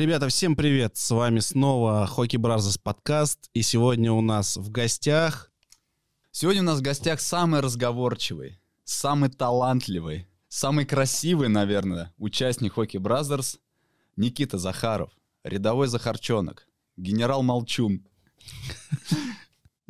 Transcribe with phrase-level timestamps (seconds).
[0.00, 0.96] Ребята, всем привет!
[0.96, 3.50] С вами снова Hockey Brothers подкаст.
[3.52, 5.52] И сегодня у нас в гостях...
[6.30, 13.58] Сегодня у нас в гостях самый разговорчивый, самый талантливый, самый красивый, наверное, участник Hockey Brothers
[14.16, 15.10] Никита Захаров,
[15.44, 18.08] рядовой Захарчонок, генерал Молчун.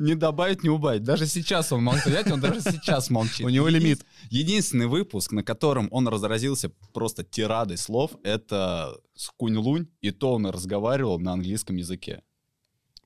[0.01, 1.03] Не добавить, не убавить.
[1.03, 2.27] Даже сейчас он молчит.
[2.33, 3.45] Он даже сейчас молчит.
[3.45, 4.05] У него лимит.
[4.31, 10.47] Единственный выпуск, на котором он разразился просто тирадой слов, это с Кунь-Лунь, и то он
[10.47, 12.23] разговаривал на английском языке.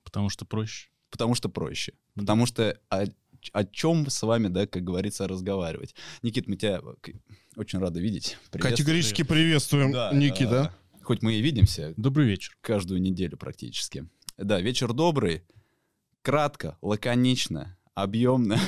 [0.04, 0.88] Потому что проще.
[1.10, 1.94] Потому что проще.
[2.14, 3.06] Потому что о,
[3.52, 5.96] о чем с вами, да, как говорится, разговаривать.
[6.22, 6.80] Никит, мы тебя
[7.56, 8.38] очень рады видеть.
[8.52, 10.72] Категорически приветствуем, да, Никита.
[11.02, 11.92] Хоть мы и видимся.
[11.96, 12.56] Добрый вечер.
[12.60, 14.08] Каждую неделю практически.
[14.38, 15.42] Да, вечер добрый.
[16.24, 18.58] Кратко, лаконично, объемно.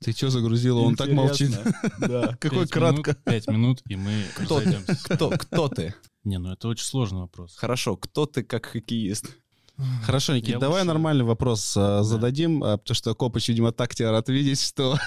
[0.00, 0.80] Ты что загрузила?
[0.80, 1.54] Он так молчит.
[2.00, 2.34] Да.
[2.40, 3.14] Какой кратко?
[3.14, 4.62] Пять минут, и мы кто,
[5.10, 5.94] кто, кто ты?
[6.24, 7.54] Не, ну это очень сложный вопрос.
[7.56, 9.26] Хорошо, кто ты как хоккеист?
[10.02, 10.88] Хорошо, Никит, я давай лучше...
[10.88, 12.02] нормальный вопрос да.
[12.02, 14.98] зададим, а, потому что Копыч, видимо, так тебя рад видеть, что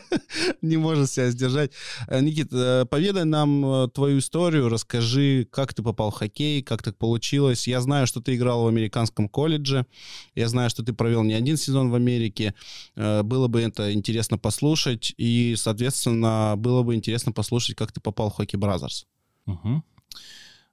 [0.62, 1.72] не может себя сдержать.
[2.06, 6.82] Э, Никит, э, поведай нам э, твою историю, расскажи, как ты попал в хоккей, как
[6.82, 7.66] так получилось.
[7.66, 9.86] Я знаю, что ты играл в американском колледже,
[10.34, 12.54] я знаю, что ты провел не один сезон в Америке.
[12.96, 18.34] Было бы это интересно послушать, и, соответственно, было бы интересно послушать, как ты попал в
[18.34, 19.06] Hockey Brothers.
[19.46, 19.82] Угу.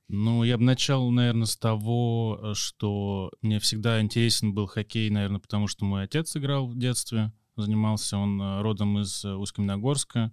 [0.10, 5.42] Ну, я бы начал, наверное, с того, э, что мне всегда интересен был хоккей, наверное,
[5.42, 10.32] потому что мой отец играл в детстве, занимался он э, родом из э, Усть-Каменогорска.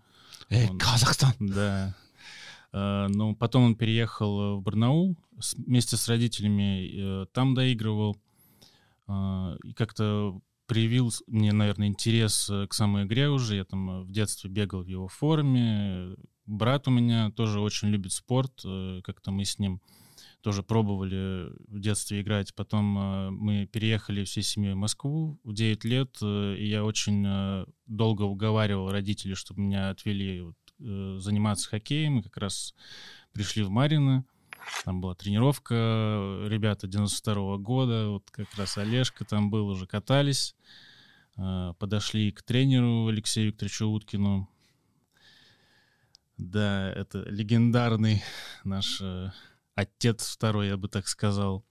[0.49, 1.35] Эй, он, Казахстан!
[1.41, 1.95] Да.
[2.73, 5.17] Но потом он переехал в Барнаул
[5.57, 8.17] вместе с родителями, там доигрывал.
[9.09, 13.55] И как-то привил мне, наверное, интерес к самой игре уже.
[13.55, 18.53] Я там в детстве бегал в его форме, Брат у меня тоже очень любит спорт.
[18.65, 19.81] Э, как-то мы с ним
[20.43, 22.55] тоже пробовали в детстве играть.
[22.55, 27.67] Потом э, мы переехали всей семьей в Москву в 9 лет, э, и я очень
[27.87, 30.45] долго уговаривал родителей, чтобы меня отвели
[30.79, 32.15] заниматься хоккеем.
[32.15, 32.75] Мы как раз
[33.33, 34.25] пришли в Марино.
[34.85, 40.57] Там была тренировка, ребята 92 -го года, вот как раз Олежка там был, уже катались.
[41.37, 44.49] Подошли к тренеру Алексею Викторовичу Уткину,
[46.37, 48.23] да, это легендарный
[48.65, 49.31] наш э,
[49.75, 51.65] отец второй, я бы так сказал.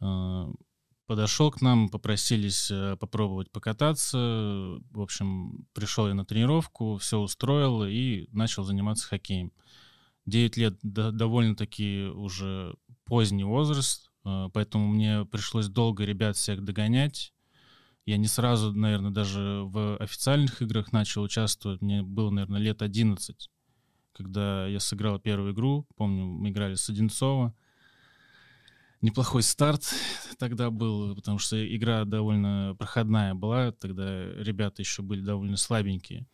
[0.00, 0.46] Э,
[1.06, 4.18] подошел к нам, попросились э, попробовать покататься.
[4.18, 9.52] В общем, пришел я на тренировку, все устроил и начал заниматься хоккеем.
[10.26, 12.74] 9 лет да, довольно-таки уже
[13.04, 17.32] поздний возраст, э, поэтому мне пришлось долго ребят всех догонять.
[18.06, 21.82] Я не сразу, наверное, даже в официальных играх начал участвовать.
[21.82, 23.50] Мне было, наверное, лет 11,
[24.12, 25.86] когда я сыграл первую игру.
[25.96, 27.52] Помню, мы играли с Одинцова.
[29.02, 29.92] Неплохой старт
[30.38, 33.72] тогда был, потому что игра довольно проходная была.
[33.72, 36.28] Тогда ребята еще были довольно слабенькие.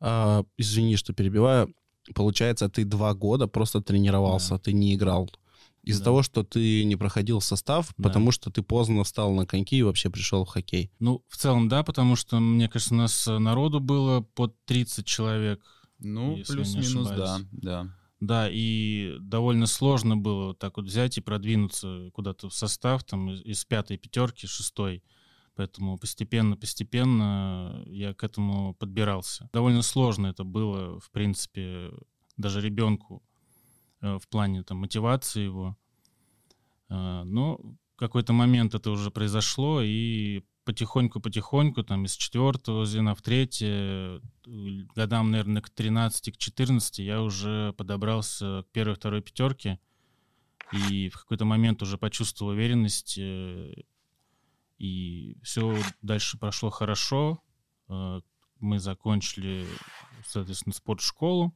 [0.00, 1.74] А, извини, что перебиваю.
[2.14, 4.58] Получается, ты два года просто тренировался, да.
[4.60, 5.30] ты не играл.
[5.88, 6.04] Из-за да.
[6.04, 8.08] того, что ты не проходил состав, да.
[8.08, 10.90] потому что ты поздно встал на коньки и вообще пришел в хоккей.
[11.00, 15.62] Ну, в целом, да, потому что, мне кажется, у нас народу было под 30 человек.
[15.98, 17.86] Ну, плюс-минус, да, да.
[18.20, 23.40] Да, и довольно сложно было так вот взять и продвинуться куда-то в состав, там, из,
[23.42, 25.02] из пятой пятерки, шестой.
[25.54, 29.48] Поэтому постепенно-постепенно я к этому подбирался.
[29.52, 31.90] Довольно сложно это было, в принципе,
[32.36, 33.27] даже ребенку Э,
[34.00, 35.76] в плане там, мотивации его.
[36.88, 37.60] Э, но
[37.96, 44.20] какой-то момент это уже произошло, и потихоньку-потихоньку, там, из четвертого звена в третье,
[44.94, 49.80] годам, наверное, к 13, к 14 я уже подобрался к первой-второй пятерке,
[50.88, 53.74] и в какой-то момент уже почувствовал уверенность, э,
[54.78, 57.42] и все дальше прошло хорошо.
[58.60, 59.66] Мы закончили,
[60.24, 61.52] соответственно, спортшколу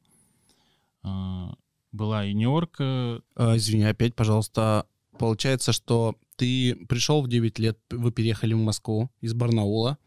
[1.93, 3.21] была юниорка.
[3.35, 4.85] А, извини, опять, пожалуйста.
[5.17, 9.97] Получается, что ты пришел в 9 лет, вы переехали в Москву из Барнаула,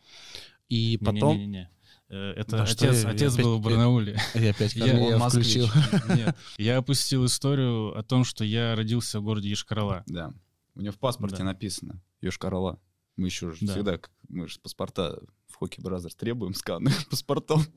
[0.68, 1.38] и потом...
[1.38, 1.70] Не-не-не.
[2.08, 4.18] Э, это да отец, что, отец я был опять, в Барнауле.
[4.34, 5.66] Я опять я, я включил.
[6.08, 10.04] Нет, я опустил историю о том, что я родился в городе Йошкар-Ола.
[10.06, 10.32] Да.
[10.74, 11.44] У него в паспорте да.
[11.44, 12.80] написано Йошкар-Ола.
[13.16, 13.72] Мы еще же да.
[13.72, 13.98] всегда,
[14.28, 15.18] мы же паспорта
[15.56, 17.68] в Hockey Brothers требуем сканы паспортов.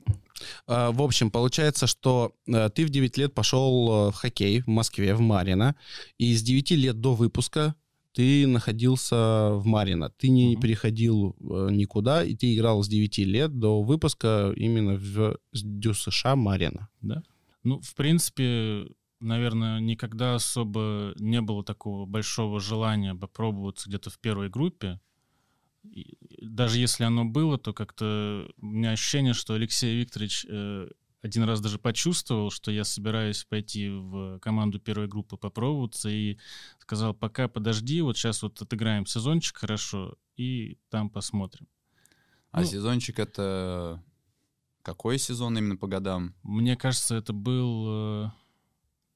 [0.66, 4.66] А, в общем, получается, что э, ты в 9 лет пошел э, в хоккей в
[4.66, 5.76] Москве, в Марьино,
[6.18, 7.74] и с 9 лет до выпуска
[8.12, 10.10] ты находился в Марино.
[10.10, 10.60] Ты не uh-huh.
[10.60, 16.88] переходил э, никуда, и ты играл с 9 лет до выпуска именно в ДЮСШ Марино.
[17.00, 17.22] Да.
[17.62, 18.86] Ну, в принципе,
[19.20, 25.00] наверное, никогда особо не было такого большого желания попробоваться где-то в первой группе.
[25.82, 30.88] Даже если оно было, то как-то у меня ощущение, что Алексей Викторович э,
[31.22, 36.38] один раз даже почувствовал, что я собираюсь пойти в команду первой группы попробоваться, и
[36.78, 41.66] сказал, пока подожди, вот сейчас вот отыграем сезончик хорошо, и там посмотрим.
[42.50, 44.02] А ну, сезончик это
[44.82, 46.34] какой сезон именно по годам?
[46.42, 48.32] Мне кажется, это был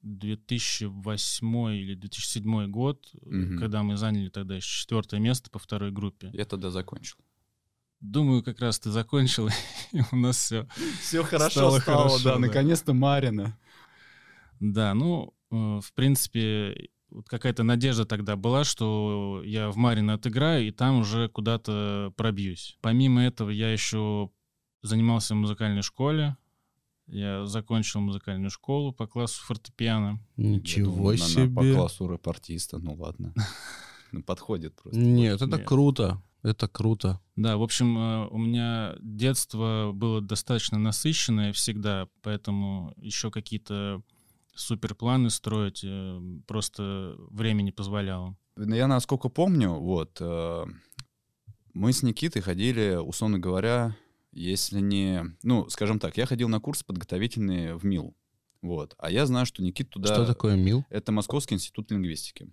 [0.05, 3.59] 2008 э, или 2007 год, угу.
[3.59, 6.29] когда мы заняли тогда еще четвертое место по второй группе.
[6.31, 7.17] Я тогда закончил.
[7.99, 9.49] Думаю, как раз ты закончил,
[9.91, 10.67] и у нас все
[11.01, 12.39] Все хорошо стало, стало хорошо, да, да.
[12.39, 13.57] наконец-то Марина.
[14.59, 20.67] Да, ну, э, в принципе, вот какая-то надежда тогда была, что я в Марина отыграю,
[20.67, 22.77] и там уже куда-то пробьюсь.
[22.81, 24.29] Помимо этого, я еще
[24.83, 26.37] занимался в музыкальной школе.
[27.07, 30.19] Я закончил музыкальную школу по классу фортепиано.
[30.37, 31.55] Ничего думаю, себе.
[31.55, 33.33] По классу рэп-артиста, ну ладно.
[34.11, 34.97] Ну, подходит просто.
[34.97, 36.21] Нет, это круто.
[36.41, 37.19] Это круто.
[37.35, 44.03] Да, в общем, э, у меня детство было достаточно насыщенное всегда, поэтому еще какие-то
[44.53, 48.37] суперпланы строить э, просто время не позволяло.
[48.57, 50.65] Я насколько помню, вот, э,
[51.73, 53.97] мы с Никитой ходили, условно говоря,
[54.35, 55.23] если не...
[55.43, 58.15] Ну, скажем так, я ходил на курсы подготовительные в МИЛ.
[58.61, 58.93] Вот.
[58.97, 60.13] А я знаю, что Никит туда...
[60.13, 60.85] Что такое МИЛ?
[60.89, 62.49] Это Московский институт лингвистики.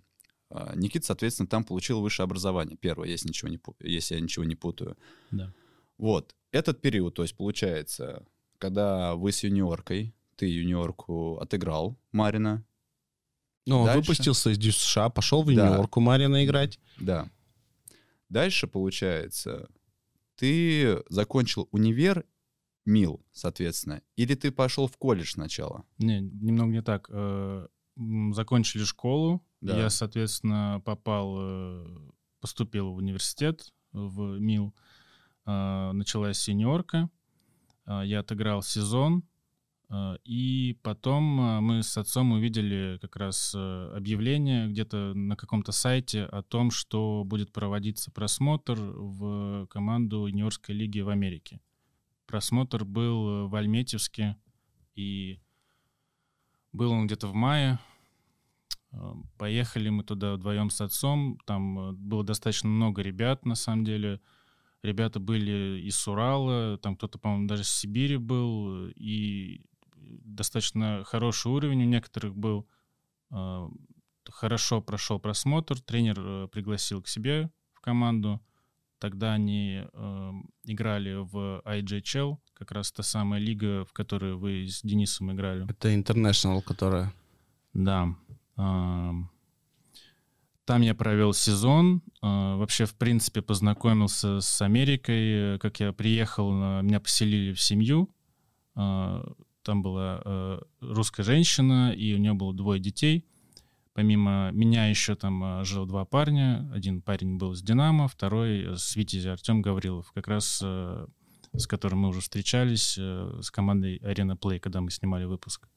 [0.49, 2.77] А, Никита, соответственно, там получил высшее образование.
[2.77, 4.97] Первое, если, ничего не, если я ничего не путаю.
[5.31, 5.51] Да.
[5.97, 6.35] Вот.
[6.51, 8.25] Этот период, то есть получается,
[8.59, 12.63] когда вы с юниоркой, ты юниорку отыграл, Марина.
[13.65, 13.99] Ну, он Дальше...
[13.99, 16.05] выпустился из США, пошел в юниорку да.
[16.05, 16.79] Марина играть.
[16.99, 17.29] Да.
[18.29, 19.69] Дальше, получается,
[20.35, 22.25] ты закончил универ,
[22.85, 25.85] МИЛ, соответственно, или ты пошел в колледж сначала?
[25.97, 27.07] Не, немного не так.
[27.09, 27.67] Э,
[28.31, 29.77] закончили школу, да.
[29.77, 32.09] я, соответственно, попал, э,
[32.41, 34.75] поступил в университет, в МИЛ,
[35.45, 37.09] э, началась сеньорка,
[37.85, 39.23] я отыграл сезон,
[40.23, 41.23] и потом
[41.63, 47.51] мы с отцом увидели как раз объявление где-то на каком-то сайте о том, что будет
[47.51, 51.61] проводиться просмотр в команду юниорской лиги в Америке.
[52.25, 54.37] Просмотр был в Альметьевске,
[54.95, 55.39] и
[56.73, 57.79] был он где-то в мае.
[58.91, 61.37] Э, поехали мы туда вдвоем с отцом.
[61.45, 64.19] Там э, было достаточно много ребят, на самом деле.
[64.81, 68.87] Ребята были из Урала, там кто-то, по-моему, даже с Сибири был.
[68.95, 69.65] И
[70.03, 72.67] достаточно хороший уровень у некоторых был.
[73.31, 73.67] Э,
[74.29, 75.79] хорошо прошел просмотр.
[75.79, 78.41] Тренер пригласил к себе в команду.
[79.03, 80.31] Тогда они э,
[80.63, 85.69] играли в IJHL, как раз та самая лига, в которой вы с Денисом играли.
[85.69, 87.11] Это International, которая...
[87.73, 88.15] Да.
[88.55, 89.11] Э,
[90.63, 92.01] там я провел сезон.
[92.21, 95.59] Э, вообще, в принципе, познакомился с Америкой.
[95.59, 98.09] Как я приехал, меня поселили в семью.
[99.63, 103.25] Э, там была э, русская женщина, и у нее было двое детей.
[103.93, 106.69] Помимо меня еще там а, жил два парня.
[106.73, 111.07] Один парень был с «Динамо», второй с «Витязи» Артем Гаврилов, как раз э,
[111.55, 115.67] с которым мы уже встречались, э, с командой «Арена Плей», когда мы снимали выпуск.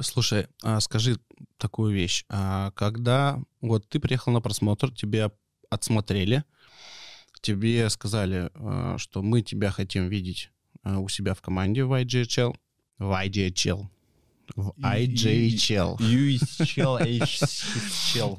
[0.00, 1.18] Слушай, а скажи
[1.58, 2.24] такую вещь.
[2.30, 5.30] А когда вот ты приехал на просмотр, тебя
[5.68, 6.44] отсмотрели,
[7.42, 10.50] тебе сказали, э, что мы тебя хотим видеть
[10.82, 12.54] у себя в команде в IGHL,
[12.98, 13.86] в IGHL,
[14.56, 15.96] в IJHL.
[15.98, 17.58] UHL.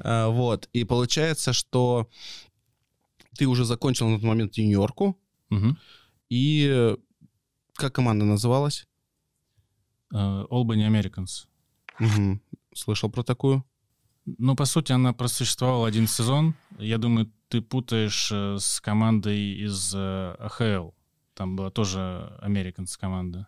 [0.04, 0.68] А, вот.
[0.72, 2.08] И получается, что
[3.36, 5.18] ты уже закончил на тот момент юниорку.
[6.28, 6.96] И
[7.74, 8.86] как команда называлась?
[10.12, 11.46] Uh, Albany Americans.
[11.98, 12.40] Угу.
[12.74, 13.64] Слышал про такую?
[14.24, 16.54] Ну, по сути, она просуществовала один сезон.
[16.78, 20.90] Я думаю, ты путаешь э, с командой из э, АХЛ.
[21.34, 23.46] Там была тоже Americans команда.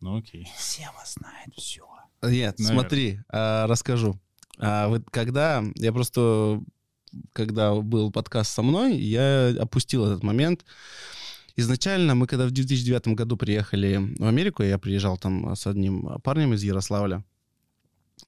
[0.00, 0.48] Ну окей.
[0.56, 1.86] Сева знает все.
[2.22, 2.80] Нет, Наверное.
[2.80, 4.18] смотри, а, расскажу.
[4.58, 6.62] А, вот когда я просто,
[7.32, 10.64] когда был подкаст со мной, я опустил этот момент.
[11.56, 16.54] Изначально мы, когда в 2009 году приехали в Америку, я приезжал там с одним парнем
[16.54, 17.24] из Ярославля,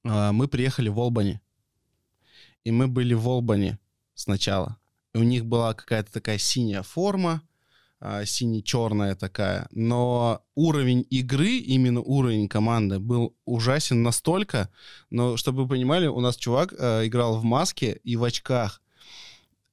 [0.05, 1.41] а, мы приехали в Олбани.
[2.65, 3.79] И мы были в Олбани
[4.15, 4.79] сначала.
[5.15, 7.43] И у них была какая-то такая синяя форма,
[8.25, 14.71] сине-черная такая, но уровень игры, именно уровень команды был ужасен настолько,
[15.11, 18.83] но чтобы вы понимали, у нас чувак э, играл в маске и в очках,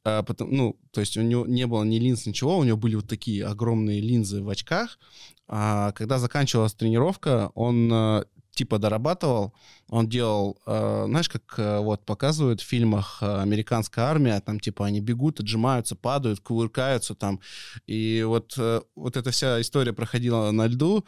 [0.06, 2.96] э, потом, ну, то есть у него не было ни линз, ничего, у него были
[2.96, 5.00] вот такие огромные линзы в очках,
[5.48, 8.24] а когда заканчивалась тренировка, он э,
[8.60, 9.54] типа дорабатывал,
[9.88, 14.86] он делал, э, знаешь, как э, вот показывают в фильмах э, американская армия, там типа
[14.86, 17.40] они бегут, отжимаются, падают, кувыркаются там,
[17.88, 21.06] и вот, э, вот эта вся история проходила на льду,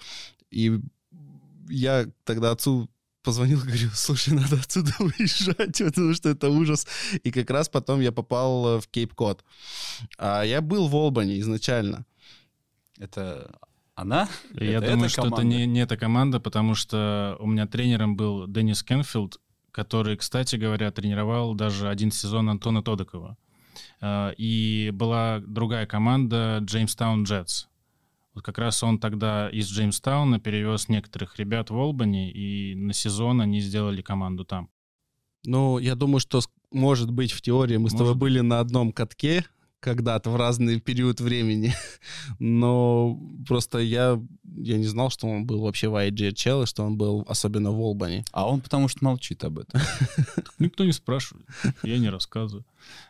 [0.50, 0.80] и
[1.70, 2.90] я тогда отцу
[3.22, 6.88] позвонил, говорю, слушай, надо отсюда уезжать, потому что это ужас.
[7.26, 9.44] И как раз потом я попал в Кейп-Код.
[10.18, 12.06] А я был в Олбани изначально.
[12.98, 13.60] Это
[14.02, 14.28] она?
[14.54, 18.16] Я это, думаю, это что это не, не эта команда, потому что у меня тренером
[18.16, 19.40] был Деннис Кенфилд,
[19.72, 23.38] который, кстати говоря, тренировал даже один сезон Антона Тодокова.
[24.02, 27.66] А, и была другая команда Джеймстаун Джетс.
[28.34, 33.42] Вот как раз он тогда из Джеймстауна перевез некоторых ребят в Олбани, и на сезон
[33.42, 34.70] они сделали команду там.
[35.44, 36.40] Ну, я думаю, что,
[36.72, 37.98] может быть, в теории мы может...
[37.98, 39.46] с тобой были на одном катке,
[39.82, 41.74] когда-то в разный период времени.
[42.40, 44.18] Но просто я,
[44.56, 47.82] я не знал, что он был вообще в IGHL, и что он был особенно в
[47.82, 48.24] Олбани.
[48.32, 49.82] А он потому что молчит об этом.
[50.60, 51.46] Никто не спрашивает,
[51.84, 52.66] я не рассказываю.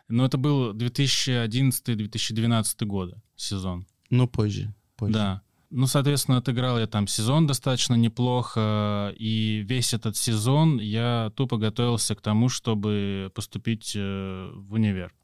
[0.08, 3.86] Но это был 2011-2012 года сезон.
[4.10, 5.12] Ну, позже, позже.
[5.12, 5.42] Да.
[5.70, 12.14] Ну, соответственно, отыграл я там сезон достаточно неплохо, и весь этот сезон я тупо готовился
[12.14, 15.14] к тому, чтобы поступить э, в универ.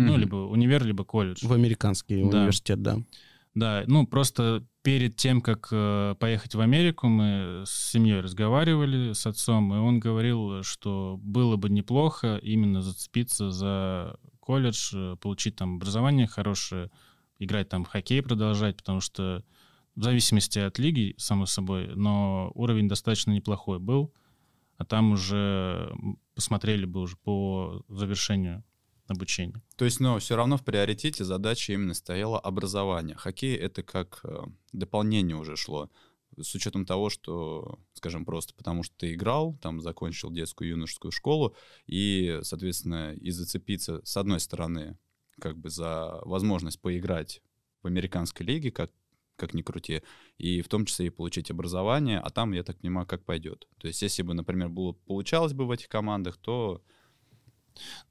[0.00, 0.06] Mm-hmm.
[0.06, 1.44] Ну, либо универ, либо колледж.
[1.44, 2.38] В американский да.
[2.38, 2.98] университет, да.
[3.54, 9.26] Да, ну просто перед тем, как э, поехать в Америку, мы с семьей разговаривали с
[9.26, 15.76] отцом, и он говорил, что было бы неплохо именно зацепиться за колледж, э, получить там
[15.76, 16.90] образование хорошее,
[17.38, 19.44] играть там в хоккей, продолжать, потому что
[19.96, 24.14] в зависимости от лиги, само собой, но уровень достаточно неплохой был,
[24.78, 25.92] а там уже
[26.34, 28.64] посмотрели бы уже по завершению
[29.10, 29.60] обучения.
[29.76, 33.16] То есть, но все равно в приоритете задача именно стояла образование.
[33.16, 35.90] Хоккей— это как э, дополнение уже шло.
[36.40, 41.56] С учетом того, что, скажем просто, потому что ты играл, там закончил детскую юношескую школу,
[41.86, 44.96] и, соответственно, и зацепиться, с одной стороны,
[45.40, 47.42] как бы за возможность поиграть
[47.82, 48.92] в американской лиге, как
[49.36, 50.02] как ни крути,
[50.36, 53.66] и в том числе и получить образование, а там, я так понимаю, как пойдет.
[53.78, 56.82] То есть, если бы, например, было, получалось бы в этих командах, то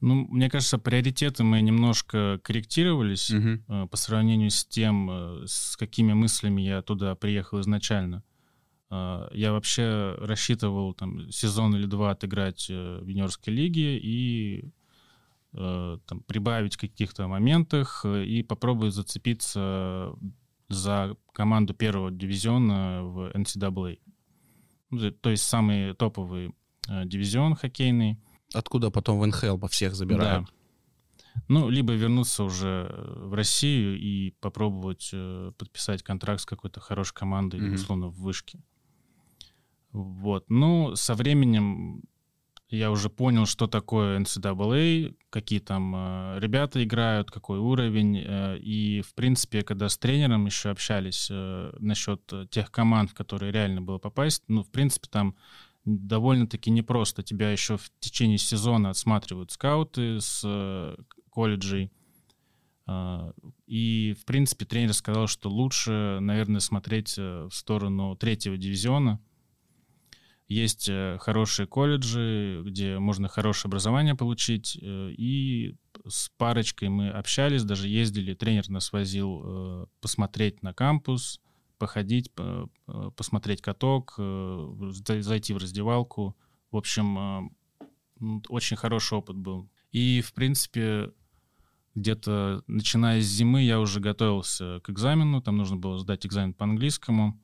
[0.01, 3.87] ну, мне кажется, приоритеты мы немножко корректировались угу.
[3.87, 8.23] по сравнению с тем, э, с какими мыслями я туда приехал изначально.
[8.89, 14.71] Э, я вообще рассчитывал там сезон или два отыграть в юниорской лиге и
[15.51, 20.13] там, прибавить в каких-то моментах и попробовать зацепиться
[20.67, 23.97] за команду первого дивизиона в NCAA.
[24.91, 26.53] Ну, то есть самый топовый
[26.87, 28.19] дивизион хоккейный.
[28.53, 30.45] Откуда потом в НХЛ по всех забирают?
[30.45, 30.51] Да.
[31.47, 37.59] Ну, либо вернуться уже в Россию и попробовать э, подписать контракт с какой-то хорошей командой,
[37.59, 37.73] mm-hmm.
[37.75, 38.59] условно, в вышке.
[39.91, 40.45] Вот.
[40.49, 42.03] Ну, со временем
[42.69, 48.17] я уже понял, что такое NCAA, какие там э, ребята играют, какой уровень.
[48.23, 53.51] Э, и, в принципе, когда с тренером еще общались э, насчет тех команд, в которые
[53.51, 55.35] реально было попасть, ну, в принципе, там
[55.97, 57.23] довольно-таки непросто.
[57.23, 60.95] Тебя еще в течение сезона отсматривают скауты с э,
[61.29, 61.91] колледжей.
[62.87, 63.31] Э,
[63.67, 69.19] и, в принципе, тренер сказал, что лучше, наверное, смотреть э, в сторону третьего дивизиона.
[70.47, 74.77] Есть э, хорошие колледжи, где можно хорошее образование получить.
[74.81, 75.75] Э, и
[76.07, 81.41] с парочкой мы общались, даже ездили, тренер нас возил посмотреть на кампус,
[81.79, 82.31] походить,
[83.15, 86.37] посмотреть каток, э, зайти в раздевалку.
[86.71, 87.51] В общем,
[88.19, 89.69] э, очень хороший опыт был.
[89.91, 91.11] И, в принципе,
[91.95, 95.41] где-то начиная с зимы я уже готовился к экзамену.
[95.41, 97.41] Там нужно было сдать экзамен по английскому.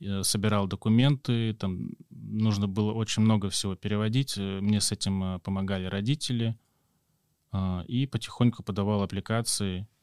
[0.00, 4.36] Я собирал документы, там нужно было очень много всего переводить.
[4.36, 6.56] Мне с этим помогали родители.
[7.88, 9.97] И потихоньку подавал аппликации Э,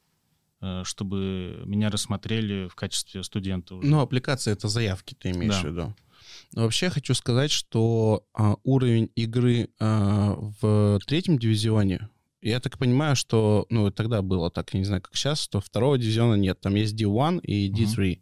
[0.84, 3.74] чтобы меня рассмотрели в качестве студента.
[3.76, 3.86] Уже.
[3.86, 5.62] Ну, аппликация— это заявки, ты имеешь да.
[5.62, 5.94] в виду.
[6.52, 12.08] Но вообще хочу сказать, что а, уровень игры а, в третьем дивизионе,
[12.42, 15.98] я так понимаю, что, ну, тогда было так, я не знаю, как сейчас, что второго
[15.98, 16.60] дивизиона нет.
[16.60, 17.96] Там есть D1 и D3.
[17.96, 18.20] Mm-hmm.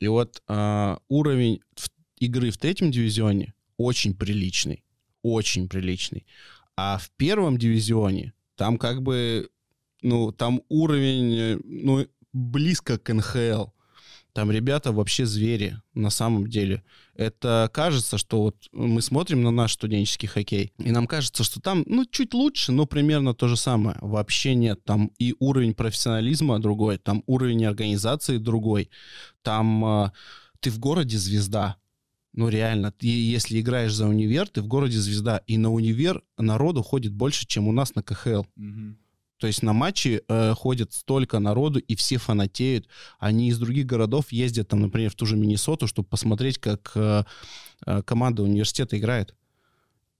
[0.00, 4.84] И вот а, уровень в, игры в третьем дивизионе очень приличный.
[5.22, 6.26] Очень приличный.
[6.76, 9.48] А в первом дивизионе там как бы
[10.02, 13.66] ну, там уровень, э, ну, близко к НХЛ.
[14.32, 16.84] Там ребята вообще звери, на самом деле.
[17.14, 21.82] Это кажется, что вот мы смотрим на наш студенческий хоккей, и нам кажется, что там,
[21.86, 23.96] ну, чуть лучше, но примерно то же самое.
[24.00, 24.84] Вообще нет.
[24.84, 28.90] Там и уровень профессионализма другой, там уровень организации другой.
[29.42, 30.10] Там э,
[30.60, 31.76] ты в городе звезда.
[32.32, 36.82] Ну, реально, ты, если играешь за универ, ты в городе звезда, и на универ народу
[36.82, 38.44] ходит больше, чем у нас на КХЛ.
[38.54, 38.98] Мгм.
[39.38, 42.86] То есть на матчи э, ходит столько народу, и все фанатеют.
[43.18, 47.24] Они из других городов ездят, там, например, в ту же Миннесоту, чтобы посмотреть, как э,
[47.86, 49.34] э, команда университета играет.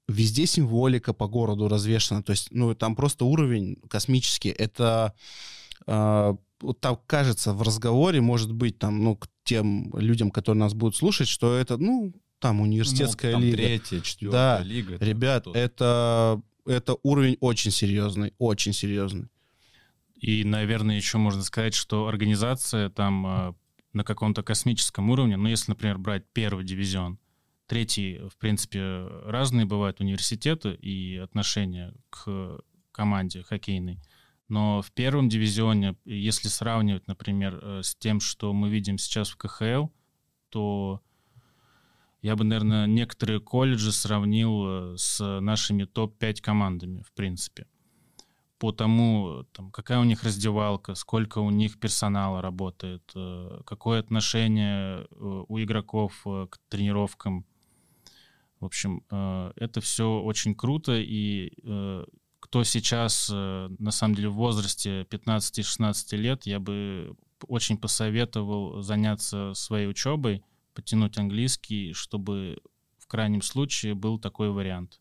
[0.09, 2.23] Везде символика по городу развешена.
[2.23, 4.49] То есть, ну, там просто уровень космический.
[4.51, 5.13] Это
[5.87, 10.75] э, вот так кажется в разговоре, может быть, там, ну, к тем людям, которые нас
[10.75, 13.57] будут слушать, что это, ну, там университетская Ну, там лига.
[13.57, 14.95] третья, четвертая Да, лига.
[14.95, 15.59] это Ребят, кто-то.
[15.59, 19.29] это, это уровень очень серьезный, очень серьезный.
[20.15, 23.55] И, наверное, еще можно сказать, что организация там э,
[23.93, 27.19] на каком-то космическом уровне, ну, если, например, брать первый дивизион,
[27.67, 32.61] третий, в принципе, разные бывают университеты и отношения к
[32.93, 34.01] команде хоккейной.
[34.49, 39.37] Но в первом дивизионе, если сравнивать, например, э, с тем, что мы видим сейчас в
[39.37, 39.89] КХЛ,
[40.49, 41.01] то
[42.21, 47.67] я бы, наверное, некоторые колледжи сравнил э, с нашими топ-5 командами, в принципе.
[48.59, 55.07] По тому, там, какая у них раздевалка, сколько у них персонала работает, э, какое отношение
[55.11, 57.47] э, у игроков к тренировкам.
[58.59, 61.53] В общем, это все очень круто, и
[62.41, 67.15] кто сейчас, на самом деле, в возрасте 15-16 лет, я бы
[67.47, 70.43] очень посоветовал заняться своей учебой,
[70.75, 72.59] подтянуть английский, чтобы
[72.99, 75.01] в крайнем случае был такой вариант.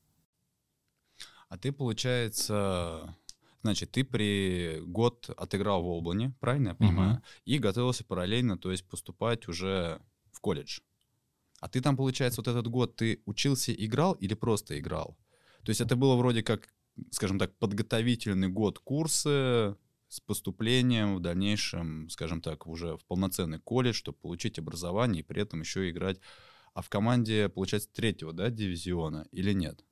[1.49, 3.15] А ты, получается,
[3.61, 7.11] значит, ты при год отыграл в Олбане, правильно я понимаю?
[7.11, 7.23] Мгм.
[7.45, 10.79] И готовился параллельно, то есть поступать уже в колледж.
[11.59, 15.17] А ты там, получается, вот этот год ты учился, играл или просто играл?
[15.63, 16.69] То есть это было вроде как,
[17.11, 19.75] скажем так, подготовительный год курсы
[20.09, 25.41] с поступлением в дальнейшем, скажем так, уже в полноценный колледж, чтобы получить образование и при
[25.41, 26.19] этом еще играть.
[26.73, 29.83] А в команде, получается, третьего, да, дивизиона или нет?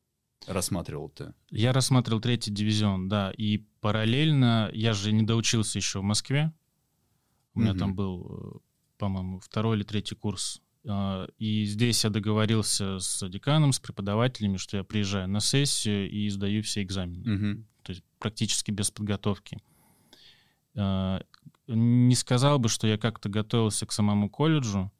[0.48, 1.34] Рассматривал ты?
[1.50, 6.54] Я рассматривал третий дивизион, да, и параллельно я же не доучился еще в Москве.
[7.56, 7.80] У меня Мгм.
[7.80, 8.25] там был,
[8.56, 8.60] э,
[8.97, 10.62] по-моему, второй или третий курс.
[10.88, 16.30] А, И здесь я договорился с деканом, с преподавателями, что я приезжаю на сессию и
[16.30, 17.28] сдаю все экзамены.
[17.28, 17.67] Мгм.
[17.82, 19.58] То есть практически без подготовки.
[20.77, 21.21] А,
[21.67, 24.91] Не сказал бы, что я как-то готовился к самому колледжу.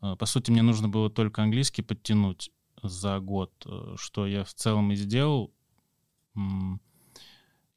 [0.00, 2.50] А, По сути, мне нужно было только английский подтянуть
[2.82, 5.52] за год, э, что я в целом и сделал.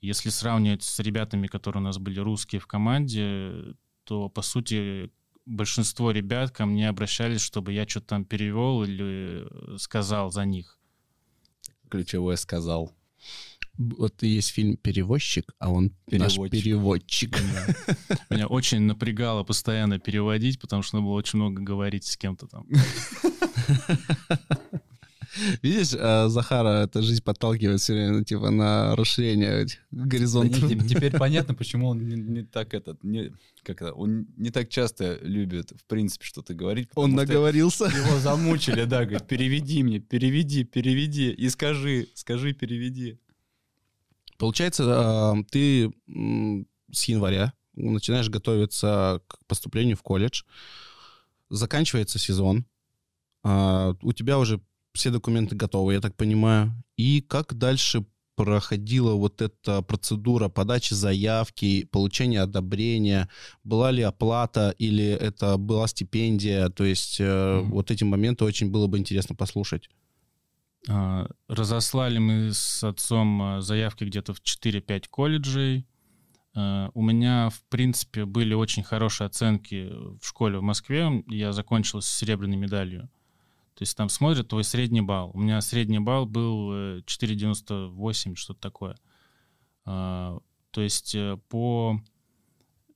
[0.02, 5.12] Если сравнивать с ребятами, которые у нас были русские в команде, то, по сути,
[5.46, 10.80] большинство ребят ко мне обращались, чтобы я что-то там перевел или э, сказал за них.
[11.90, 12.94] Ключевое сказал.
[13.78, 16.52] Вот есть фильм «Перевозчик», а он наш Переводчик.
[16.64, 17.38] переводчик.
[18.30, 22.66] Меня очень напрягало постоянно переводить, потому что надо было очень много говорить с кем-то там.
[25.62, 30.70] Видишь, э, Захара, эта жизнь подталкивает все время, ну, типа, на расширение этих горизонтов.
[30.70, 33.34] Да теперь понятно, почему он не, не так этот, не,
[33.64, 36.90] как это, он не так часто любит, в принципе, что-то говорить.
[36.96, 37.86] Он наговорился.
[37.86, 43.18] Его замучили, да, говорит, переведи мне, переведи, переведи, и скажи, скажи, переведи.
[44.38, 44.84] Получается,
[45.38, 45.92] э, ты
[46.92, 50.44] с января начинаешь готовиться к поступлению в колледж,
[51.50, 52.66] заканчивается сезон,
[53.44, 54.60] а, у тебя уже
[54.94, 56.72] все документы готовы, я так понимаю.
[56.98, 63.30] И как дальше проходила вот эта процедура подачи заявки, получения одобрения?
[63.64, 66.70] Была ли оплата или это была стипендия?
[66.70, 67.72] То есть э, Мгм.
[67.72, 69.90] вот эти моменты очень было бы интересно послушать.
[70.90, 75.88] А, Разослали мы с отцом а, заявки где-то в 4-5 колледжей.
[76.56, 79.90] А, У меня, в принципе, были очень хорошие оценки
[80.22, 81.24] в школе в Москве.
[81.28, 83.10] Я закончил с серебряной медалью.
[83.74, 85.32] То есть там смотрят твой средний балл.
[85.34, 88.96] У меня средний балл был э, 4,98, что-то такое.
[90.76, 92.02] То есть э, по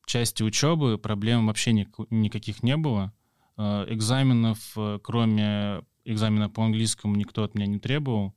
[0.05, 3.13] части учебы проблем вообще ник- никаких не было.
[3.55, 8.33] Э, Экзаменов, э, кроме экзамена по английскому, никто от меня не требовал.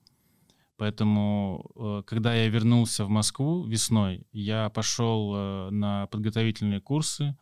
[0.76, 7.36] Поэтому, э, когда я вернулся в Москву весной, я пошел э, на подготовительные курсы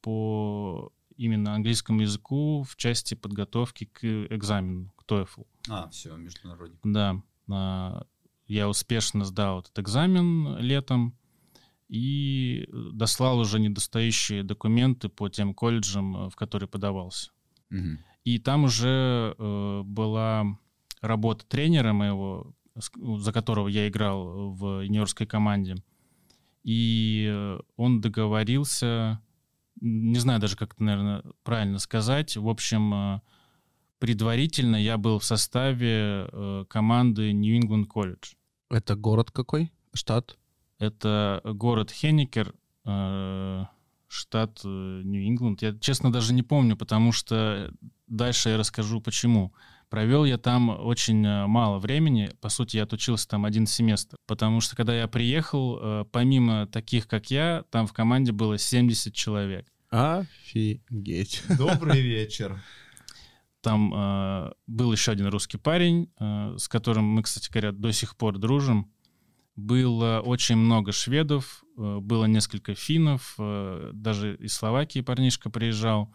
[0.00, 5.46] по именно английскому языку в части подготовки к экзамену, к TOEFL.
[5.68, 6.80] А, все, международник.
[6.82, 8.04] Да,
[8.46, 11.16] я успешно сдал этот экзамен летом
[11.88, 17.30] и дослал уже недостающие документы по тем колледжам, э, в которые подавался.
[17.70, 17.98] Мгм.
[18.24, 20.58] И там уже э, была
[21.00, 25.76] работа тренера моего, за которого я играл в юниорской команде.
[26.62, 29.20] И э, он договорился,
[29.80, 32.36] не знаю даже, как это, наверное, правильно сказать.
[32.38, 33.20] В общем, э,
[33.98, 38.34] предварительно я был в составе э, команды New England College.
[38.70, 39.70] Это город какой?
[39.92, 40.38] Штат?
[40.78, 42.54] Это город Хенникер,
[44.14, 44.68] штат э,
[45.04, 45.62] Нью-Ингланд.
[45.62, 47.72] Я, честно, даже не помню, потому что
[48.06, 49.52] дальше я расскажу, почему.
[49.90, 52.30] Провел я там очень э, мало времени.
[52.40, 54.16] По сути, я отучился там один семестр.
[54.26, 59.12] Потому что, когда я приехал, э, помимо таких, как я, там в команде было 70
[59.12, 59.66] человек.
[59.90, 61.42] Офигеть.
[61.58, 62.60] Добрый вечер.
[63.60, 68.16] Там э, был еще один русский парень, э, с которым мы, кстати говоря, до сих
[68.16, 68.92] пор дружим.
[69.56, 76.12] Было очень много шведов, было несколько финнов, э, даже из Словакии парнишка приезжал.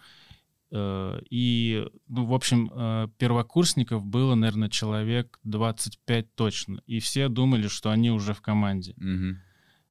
[0.71, 6.81] Э, и, ну, в общем, первокурсников было, наверное, человек 25 точно.
[6.85, 8.93] И все думали, что они уже в команде.
[8.97, 9.37] Угу.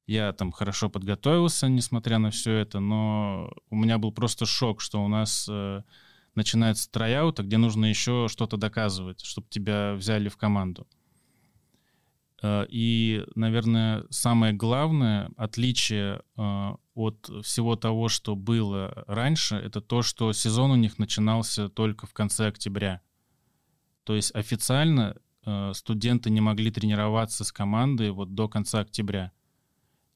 [0.07, 5.03] Я там хорошо подготовился, несмотря на все это, но у меня был просто шок, что
[5.03, 5.47] у нас
[6.33, 10.87] начинается трайаут, где нужно еще что-то доказывать, чтобы тебя взяли в команду.
[12.41, 20.01] Э, и, наверное, самое главное отличие э, от всего того, что было раньше, это то,
[20.01, 23.01] что сезон у них начинался только в конце октября.
[24.03, 29.31] То есть официально э, студенты не могли тренироваться с командой вот до конца октября.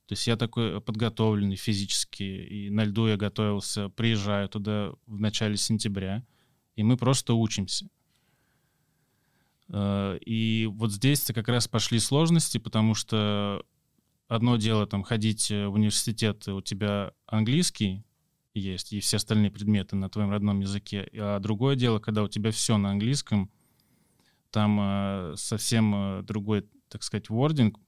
[0.07, 5.55] То есть я такой подготовленный физически, и на льду я готовился, приезжаю туда в начале
[5.55, 6.25] сентября,
[6.75, 7.87] и мы просто учимся.
[9.73, 13.65] Э, и вот здесь-то как раз пошли сложности, потому что
[14.27, 18.05] одно дело там ходить в университет, у тебя английский
[18.53, 22.51] есть, и все остальные предметы на твоем родном языке, а другое дело, когда у тебя
[22.51, 23.51] все на английском,
[24.51, 27.79] там э, совсем э, другой, так сказать, вординг,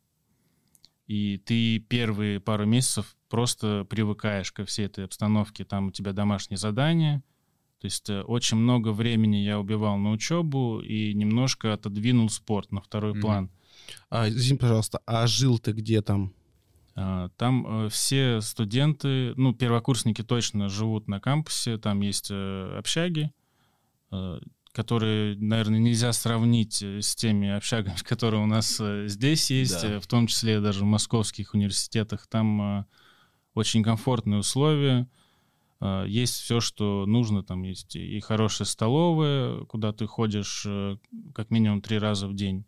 [1.06, 5.64] и ты первые пару месяцев просто привыкаешь ко всей этой обстановке.
[5.64, 7.24] Там у тебя домашние задания—
[7.80, 12.82] то есть э, очень много времени я убивал на учебу и немножко отодвинул спорт на
[12.82, 13.22] второй mm-hmm.
[13.22, 13.52] план.
[14.10, 16.34] А, извини, пожалуйста, а жил ты где там?
[16.96, 23.32] А, там э, все студенты, ну, первокурсники точно живут на кампусе, там есть э, общаги,
[24.72, 30.00] которые, наверное, нельзя сравнить с теми общагами, которые у нас здесь есть, да.
[30.00, 32.28] в том числе даже в московских университетах.
[32.28, 32.88] Там
[33.54, 35.10] очень комфортные условия,
[36.08, 40.98] есть все, что нужно, там есть и хорошая столовая, куда ты ходишь э,
[41.34, 42.66] как минимум три раза в день.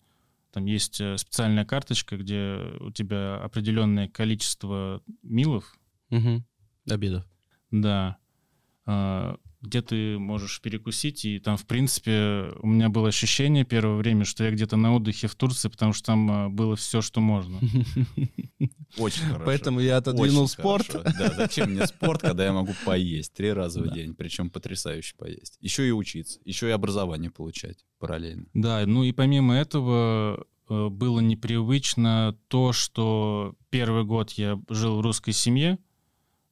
[0.52, 5.78] Там есть э, специальная карточка, где у тебя определенное количество милов.
[6.10, 6.43] Угу.
[6.89, 7.26] Обедов.
[7.72, 8.17] Да.
[9.67, 14.45] Где ты можешь перекусить, и там, в принципе, у меня было ощущение первое время, что
[14.45, 17.60] я где-то на отдыхе в Турции, потому что там а, было все, что можно.
[18.97, 19.43] Очень хорошо.
[19.45, 20.88] Поэтому я отодвинул Очень спорт.
[20.88, 21.17] Хорошо.
[21.19, 25.58] Да, зачем мне спорт, когда я могу поесть три раза в день, причем потрясающе поесть.
[25.60, 28.45] Еще и учиться, еще и образование получать параллельно.
[28.53, 35.01] Да, ну и помимо этого э, было непривычно то, что первый год я жил в
[35.01, 35.77] русской семье,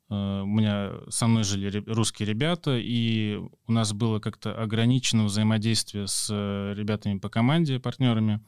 [0.09, 6.29] у меня со мной жили русские ребята, и у нас было как-то ограничено взаимодействие с
[6.31, 8.39] э, ребятами по команде, партнерами.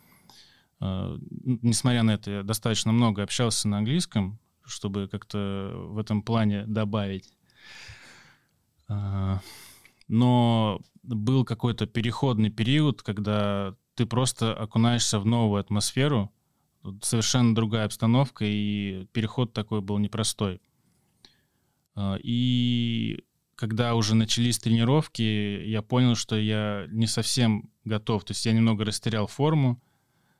[0.80, 6.65] Э, несмотря на это, я достаточно много общался на английском, чтобы как-то в этом плане
[6.67, 7.34] добавить.
[10.08, 16.32] Но был какой-то переходный период, когда ты просто окунаешься в новую атмосферу,
[17.02, 20.62] совершенно другая обстановка, и переход такой был непростой.
[21.98, 23.24] А, и
[23.56, 25.24] когда уже начались тренировки,
[25.66, 28.24] я понял, что я не совсем готов.
[28.24, 29.82] То есть я немного растерял форму.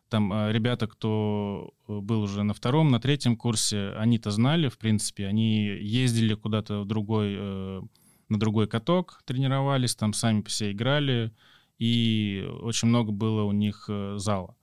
[0.08, 4.78] Там а, ребята, кто э, был уже на втором, на третьем курсе, они-то знали, в
[4.78, 7.82] принципе, они ездили куда-то в другой, э,
[8.30, 11.34] на другой каток, тренировались, там сами себе играли,
[11.80, 14.56] и очень много было у них э, зала.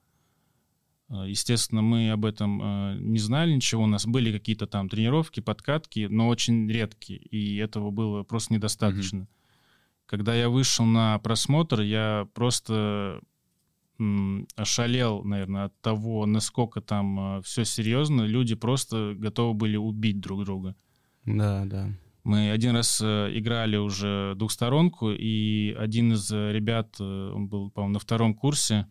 [1.09, 3.85] Э, естественно, мы об этом э, не знали ничего.
[3.85, 9.21] У нас были какие-то там тренировки, подкатки, но очень редкие, и этого было просто недостаточно.
[9.21, 10.07] Mm-hmm.
[10.07, 13.21] Когда я вышел на просмотр, я просто
[14.57, 18.23] ошалел, наверное, от того, насколько там э, все серьезно.
[18.23, 20.75] Люди просто готовы были убить друг друга.
[21.25, 21.88] Да, да.
[22.25, 28.35] Мы один раз играли уже двухсторонку, и один из ребят, он был, по-моему, на втором
[28.35, 28.87] курсе,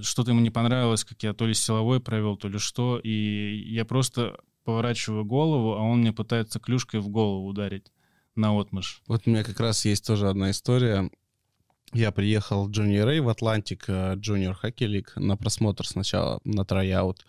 [0.00, 3.84] что-то ему не понравилось, как я то ли силовой провел, то ли что, и я
[3.84, 7.92] просто поворачиваю голову, а он мне пытается клюшкой в голову ударить
[8.34, 9.02] на отмашь.
[9.06, 11.10] Вот у меня как раз есть тоже одна история.
[11.92, 16.64] Я приехал в Junior A в Atlantic э, Junior Hockey League на просмотр сначала, на
[16.64, 17.24] tryout.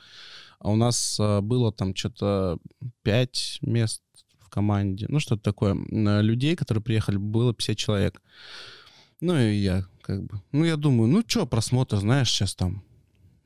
[0.59, 2.57] А у нас э, было там что-то
[3.03, 4.01] пять мест
[4.39, 5.05] в команде.
[5.09, 5.75] Ну, что-то такое.
[6.21, 8.21] Людей, которые приехали, было 50 человек.
[9.21, 10.39] Ну и я как бы...
[10.51, 12.83] Ну я думаю, ну что, просмотр, знаешь, сейчас там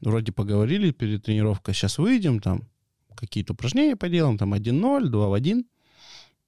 [0.01, 2.67] вроде поговорили перед тренировкой, сейчас выйдем там,
[3.15, 5.65] какие-то упражнения поделаем, там 1-0, 2 в 1,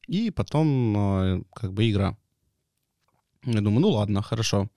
[0.08, 2.18] и потом э, как бы игра.
[3.46, 4.70] Я думаю, ну ладно, хорошо.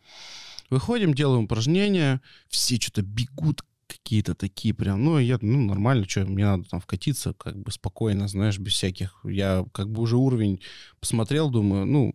[0.70, 6.44] Выходим, делаем упражнения, все что-то бегут, какие-то такие прям, ну, я, ну, нормально, что, мне
[6.44, 10.60] надо там вкатиться, как бы спокойно, знаешь, без всяких, я как бы уже уровень
[11.00, 12.14] посмотрел, думаю, ну,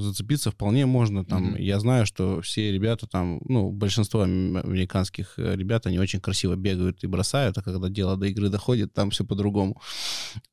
[0.00, 1.24] зацепиться вполне можно.
[1.24, 1.62] Там, mm-hmm.
[1.62, 7.04] Я знаю, что все ребята там, ну, большинство американских э, ребят, они очень красиво бегают
[7.04, 9.80] и бросают, а когда дело до игры доходит, там все по-другому.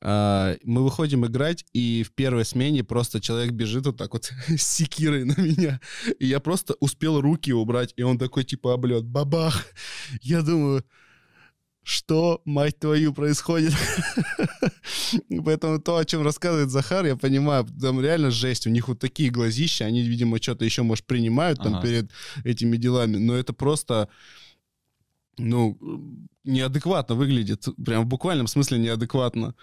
[0.00, 4.62] А, мы выходим играть, и в первой смене просто человек бежит вот так вот с
[4.62, 5.80] секирой на меня.
[6.18, 9.66] И я просто успел руки убрать, и он такой типа облет, бабах.
[10.22, 10.84] Я думаю,
[11.88, 13.72] что, мать твою, происходит?
[15.42, 18.66] Поэтому то, о чем рассказывает Захар, я понимаю, там реально жесть.
[18.66, 21.86] У них вот такие глазища, они, видимо, что-то еще, может, принимают там ага.
[21.86, 22.10] перед
[22.44, 24.10] этими делами, но это просто,
[25.38, 25.78] ну,
[26.44, 27.66] неадекватно выглядит.
[27.82, 29.54] Прям в буквальном смысле неадекватно.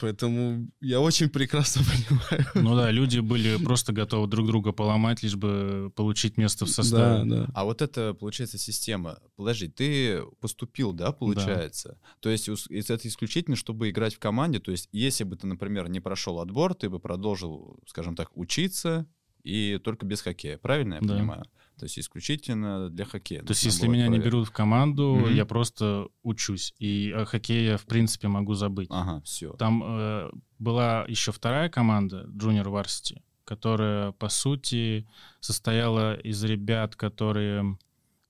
[0.00, 1.82] Поэтому я очень прекрасно
[2.30, 2.46] понимаю.
[2.54, 7.28] Ну да, люди были просто готовы друг друга поломать, лишь бы получить место в составе.
[7.28, 7.50] Да, да.
[7.54, 9.18] А вот это, получается, система.
[9.36, 11.98] Подожди, ты поступил, да, получается?
[12.00, 12.08] Да.
[12.20, 14.58] То есть это исключительно, чтобы играть в команде.
[14.58, 19.06] То есть если бы ты, например, не прошел отбор, ты бы продолжил, скажем так, учиться
[19.42, 20.58] и только без хоккея.
[20.58, 21.14] Правильно я да.
[21.14, 21.44] понимаю?
[21.80, 23.42] То есть исключительно для хоккея.
[23.42, 24.22] То есть если меня проверить.
[24.22, 25.32] не берут в команду, mm-hmm.
[25.32, 26.74] я просто учусь.
[26.78, 28.88] И о хоккее я, в принципе, могу забыть.
[28.90, 29.54] Ага, все.
[29.54, 35.08] Там э, была еще вторая команда, Junior Varsity, которая, по сути,
[35.40, 37.78] состояла из ребят, которые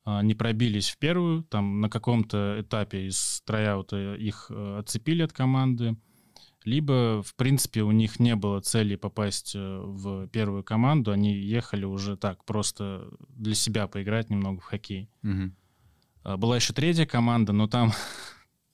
[0.07, 1.43] э, не пробились в первую.
[1.43, 5.97] Там на каком-то этапе из трояута их э, отцепили от команды
[6.65, 11.85] либо, в принципе, у них не было цели попасть э, в первую команду, они ехали
[11.85, 15.09] уже так, просто для себя поиграть немного в хоккей.
[15.23, 16.37] Угу.
[16.37, 17.93] Была еще третья команда, но там,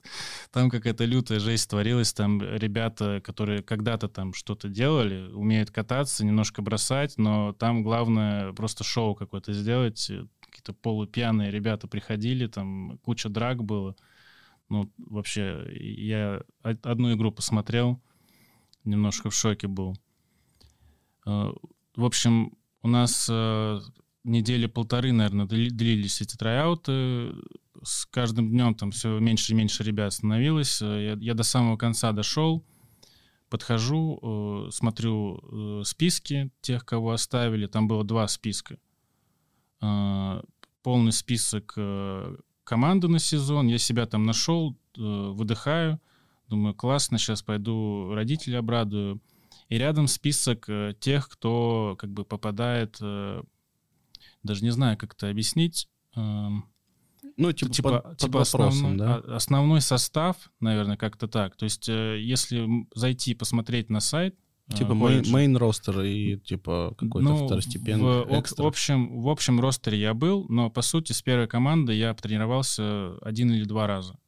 [0.50, 6.62] там какая-то лютая жесть творилась, там ребята, которые когда-то там что-то делали, умеют кататься, немножко
[6.62, 13.62] бросать, но там главное просто шоу какое-то сделать, какие-то полупьяные ребята приходили, там куча драк
[13.62, 13.94] было.
[14.68, 18.00] Ну, вообще, я одну игру посмотрел,
[18.84, 19.96] немножко в шоке был.
[21.26, 21.52] Э,
[21.94, 22.52] в общем,
[22.82, 23.80] у нас э,
[24.24, 27.32] недели полторы, наверное, длились эти трояуты.
[27.82, 30.82] С каждым днем там все меньше и меньше ребят становилось.
[30.82, 32.64] Э, я, я до самого конца дошел,
[33.48, 37.66] подхожу, смотрю списки тех, кого оставили.
[37.66, 38.78] Там было два списка.
[39.78, 41.76] Полный список
[42.66, 46.00] команду на сезон, я себя там нашел, э, выдыхаю,
[46.48, 49.22] думаю, классно, сейчас пойду родителей обрадую.
[49.68, 53.42] И рядом список э, тех, кто как бы попадает, э,
[54.42, 55.88] даже не знаю, как это объяснить.
[56.16, 56.66] Эм,
[57.36, 59.16] ну, типа, типа, под, типа под основной, да?
[59.36, 61.56] основной состав, наверное, как-то так.
[61.56, 64.36] То есть, если зайти посмотреть на сайт,
[64.74, 68.64] Типа мейн ростер и типа какой-то ну, второстепенный в, экстра.
[68.64, 73.16] в общем, в общем ростере я был, но по сути с первой команды я тренировался
[73.18, 74.18] один или два раза.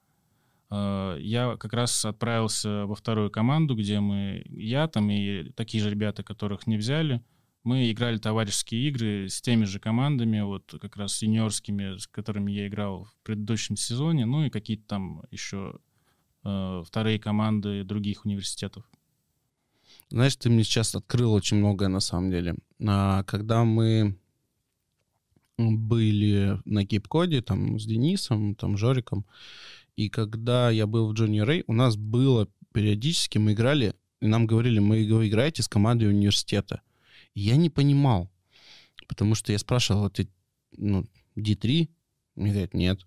[0.71, 5.91] А, я как раз отправился во вторую команду, где мы, я там и такие же
[5.91, 7.21] ребята, которых не взяли,
[7.65, 12.69] мы играли товарищеские игры с теми же командами, вот как раз сеньорскими, с которыми я
[12.69, 15.81] играл в предыдущем сезоне, ну и какие-то там еще
[16.45, 18.85] э, вторые команды других университетов.
[20.11, 22.57] Знаешь, ты мне сейчас открыл очень многое на самом деле.
[22.87, 24.19] А, когда мы
[25.59, 29.27] были на Кейп-Коде, там, с Денисом, там, Жориком,
[29.97, 34.47] и когда я был в Джонни Рэй, у нас было периодически, мы играли, и нам
[34.47, 36.83] говорили, мы вы играете с командой университета.
[37.35, 38.31] И я не понимал,
[39.09, 40.29] потому что я спрашивал, ты,
[40.77, 41.05] ну,
[41.37, 41.89] D3?
[42.37, 43.01] Мне говорят, нет.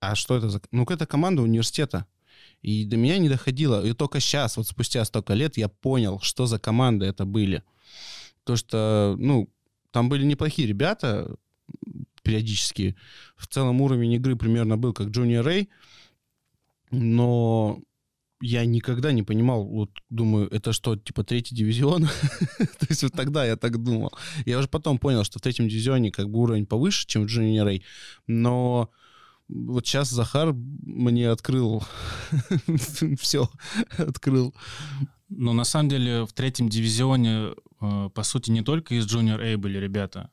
[0.00, 0.62] А что это за...
[0.70, 2.06] Ну, это команда университета.
[2.62, 3.84] И до меня не доходило.
[3.84, 7.62] И только сейчас, вот спустя столько лет, я понял, что за команды это были.
[8.44, 9.48] То, что, ну,
[9.90, 11.36] там были неплохие ребята
[12.22, 12.96] периодически.
[13.36, 15.68] В целом уровень игры примерно был как Джуниор Рэй,
[16.90, 17.80] но
[18.40, 22.02] я никогда не понимал, вот думаю, это что, типа третий дивизион?
[22.58, 24.12] То есть вот тогда я так думал.
[24.46, 27.64] Я уже потом понял, что в третьем дивизионе как бы уровень повыше, чем в Junior
[27.64, 27.84] Рэй,
[28.26, 28.90] но
[29.48, 31.82] вот сейчас Захар мне открыл
[33.18, 33.48] все,
[33.96, 34.54] открыл.
[35.28, 39.56] Но на самом деле в третьем дивизионе, э, по сути, не только из Junior A
[39.56, 40.30] были ребята.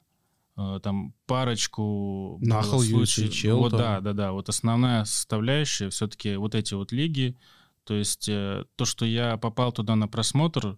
[0.57, 2.37] Э, там парочку...
[2.41, 3.57] Нахал, Чел.
[3.57, 4.31] Вот, да, да, да.
[4.31, 7.37] Вот основная составляющая все-таки вот эти вот лиги.
[7.83, 10.77] То есть э, то, что я попал туда на просмотр,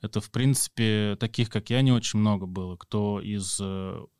[0.00, 3.60] Это, в принципе, таких, как я, не очень много было, кто из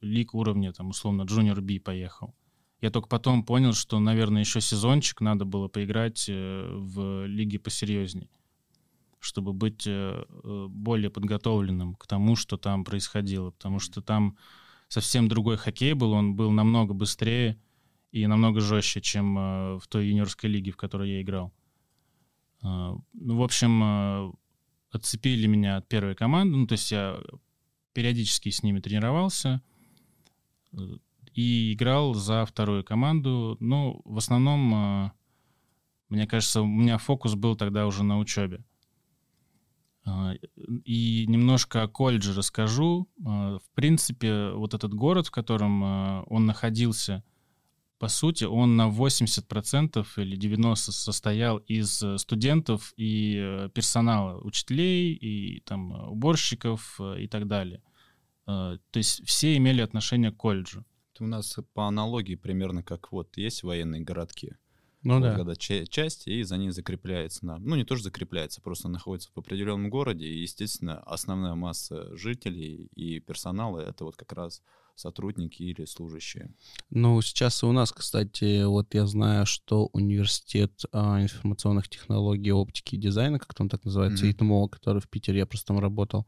[0.02, 2.34] лиг уровня, там, условно, Junior B поехал.
[2.80, 8.30] Я только потом понял, что, наверное, еще сезончик надо было поиграть э, в лиге посерьезней,
[9.18, 13.50] чтобы быть э, э, более подготовленным к тому, что там происходило.
[13.50, 14.38] Потому что там
[14.88, 17.60] совсем другой хоккей был, он был намного быстрее
[18.12, 21.52] и намного жестче, чем в той юниорской лиге, в которой я играл.
[22.60, 24.34] Ну, в общем,
[24.90, 27.20] отцепили меня от первой команды, ну, то есть я
[27.92, 29.62] периодически с ними тренировался
[31.34, 33.56] и играл за вторую команду.
[33.60, 35.10] Ну, в основном, э,
[36.08, 38.64] мне кажется, у меня фокус был тогда уже на учебе.
[40.06, 40.34] Э,
[40.84, 43.08] и немножко о колледже расскажу.
[43.16, 45.82] В принципе, вот этот город, в котором
[46.28, 47.22] он находился,
[48.00, 55.12] по сути, он на 80% или 90% состоял из э, студентов и э, персонала, учителей
[55.12, 57.82] и там э, уборщиков и так далее.
[58.46, 60.84] То есть все имели отношение к колледжу.
[61.20, 64.56] У нас по аналогии примерно как вот есть военные городки.
[65.02, 65.36] Ну вот, да.
[65.36, 67.58] Когда часть, и за ней закрепляется на...
[67.58, 73.20] Ну, не тоже закрепляется, просто находится в определенном городе, и, естественно, основная масса жителей и
[73.20, 74.62] персонала— это вот как раз
[74.94, 76.54] сотрудники или служащие.
[76.90, 82.96] Ну, сейчас и у нас, кстати, вот я знаю, что университет а, информационных технологий, оптики
[82.96, 84.32] и дизайна, как там так называется, mm-hmm.
[84.32, 86.26] ИТМО, который в Питере, я просто там работал,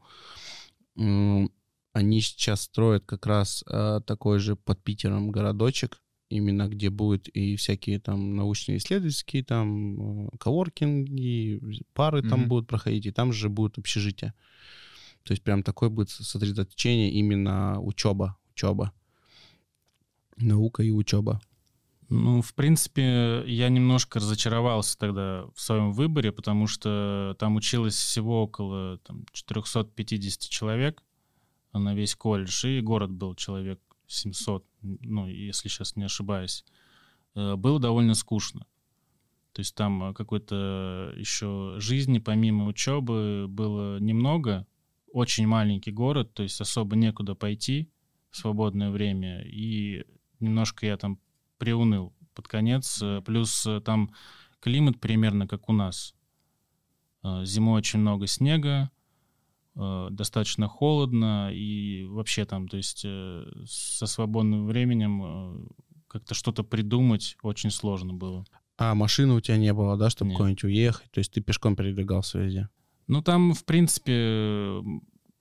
[1.93, 7.55] они сейчас строят как раз а, такой же под Питером городочек, именно где будет и
[7.55, 12.29] всякие там научные исследовательские, там а, коворкинги, пары mm-hmm.
[12.29, 14.33] там будут проходить, и там же будет общежитие.
[15.23, 18.93] То есть прям такое будет сосредоточение именно учеба учеба.
[20.37, 21.41] Наука и учеба.
[22.09, 28.43] Ну, в принципе, я немножко разочаровался тогда в своем выборе, потому что там училось всего
[28.43, 31.01] около там, 450 человек
[31.79, 36.65] на весь колледж, и город был человек 700, ну, если сейчас не ошибаюсь.
[37.35, 38.65] Э, было довольно скучно.
[39.53, 44.65] То есть там какой-то еще жизни помимо учебы было немного.
[45.11, 47.91] Очень маленький город, то есть особо некуда пойти
[48.31, 50.05] свободное время, и
[50.39, 51.19] немножко я там
[51.59, 53.01] приуныл под конец.
[53.01, 54.13] Э, плюс э, там
[54.59, 56.15] климат примерно как у нас.
[57.23, 58.91] Э, зимой очень много снега,
[59.75, 65.67] достаточно холодно, и вообще там, то есть со свободным временем
[66.07, 68.45] как-то что-то придумать очень сложно было.
[68.77, 71.11] А машины у тебя не было, да, чтобы куда-нибудь уехать?
[71.11, 72.69] То есть ты пешком передвигался везде?
[73.07, 74.81] Ну, там, в принципе,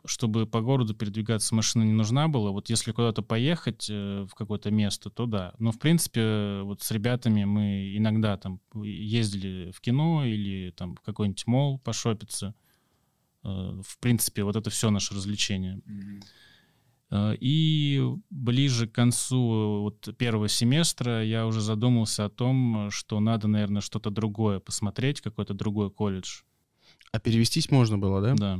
[0.04, 2.50] чтобы по городу передвигаться машина не нужна была.
[2.50, 5.54] Вот если куда-то поехать э, в какое-то место, то да.
[5.58, 11.00] Но, в принципе, вот с ребятами мы иногда там ездили в кино или там в
[11.00, 12.54] какой-нибудь мол пошопиться.
[13.44, 15.80] Э, в принципе, вот это все наше развлечение.
[15.86, 17.36] Mm-hmm.
[17.40, 23.82] И ближе к концу вот первого семестра я уже задумался о том, что надо, наверное,
[23.82, 26.40] что-то другое посмотреть, какой-то другой колледж.
[27.12, 28.34] А перевестись можно было, да?
[28.34, 28.58] Да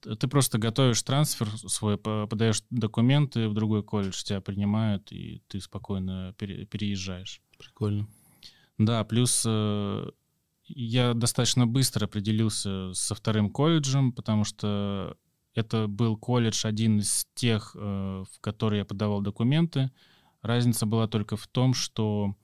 [0.00, 6.34] ты просто готовишь трансфер свой, подаешь документы в другой колледж, тебя принимают, и ты спокойно
[6.38, 7.40] пере, переезжаешь.
[7.58, 8.08] Прикольно.
[8.78, 10.10] Да, плюс э,
[10.74, 15.16] я достаточно быстро определился со вторым колледжем, потому что
[15.54, 19.90] это был колледж один из тех, э, в который я подавал документы.
[20.42, 22.34] Разница была только в том, что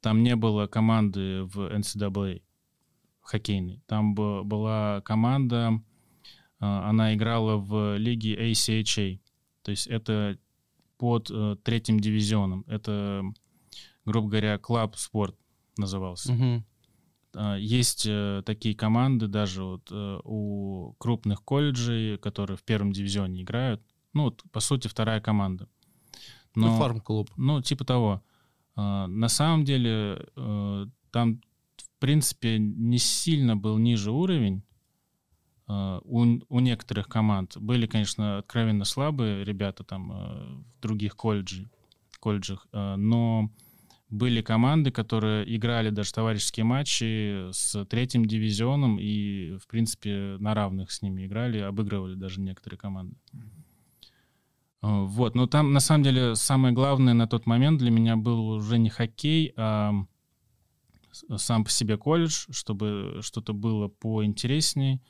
[0.00, 2.42] там не было команды в NCAA
[3.20, 3.82] хоккейной.
[3.86, 5.82] Там была команда
[6.62, 9.20] а, она играла в лиге ACHA.
[9.62, 10.38] То есть это
[10.96, 12.64] под э, третьим дивизионом.
[12.68, 13.24] Это,
[14.04, 15.36] грубо говоря, клуб спорт
[15.76, 16.32] назывался.
[16.32, 16.64] Угу.
[17.58, 23.82] Есть э, такие команды даже вот э, у крупных колледжей, которые в первом дивизионе играют.
[24.12, 25.68] Ну, вот, по сути, вторая команда.
[26.54, 27.30] Но, ну, фарм-клуб.
[27.36, 28.22] Ну, типа того.
[28.76, 30.26] А, на самом деле,
[31.10, 31.40] там,
[31.76, 34.62] в принципе, не сильно был ниже уровень,
[35.72, 41.68] Э, у, у некоторых команд были, конечно, откровенно слабые ребята там э, в других колледжах,
[42.20, 43.50] колледжах, э, но
[44.12, 50.92] были команды, которые играли даже товарищеские матчи с третьим дивизионом и, в принципе, на равных
[50.92, 53.16] с ними играли, обыгрывали даже некоторые команды.
[54.82, 58.78] Вот, но там, на самом деле, самое главное на тот момент для меня был уже
[58.78, 59.94] не хоккей, а
[61.36, 65.00] сам по себе колледж, чтобы что-то было поинтереснее,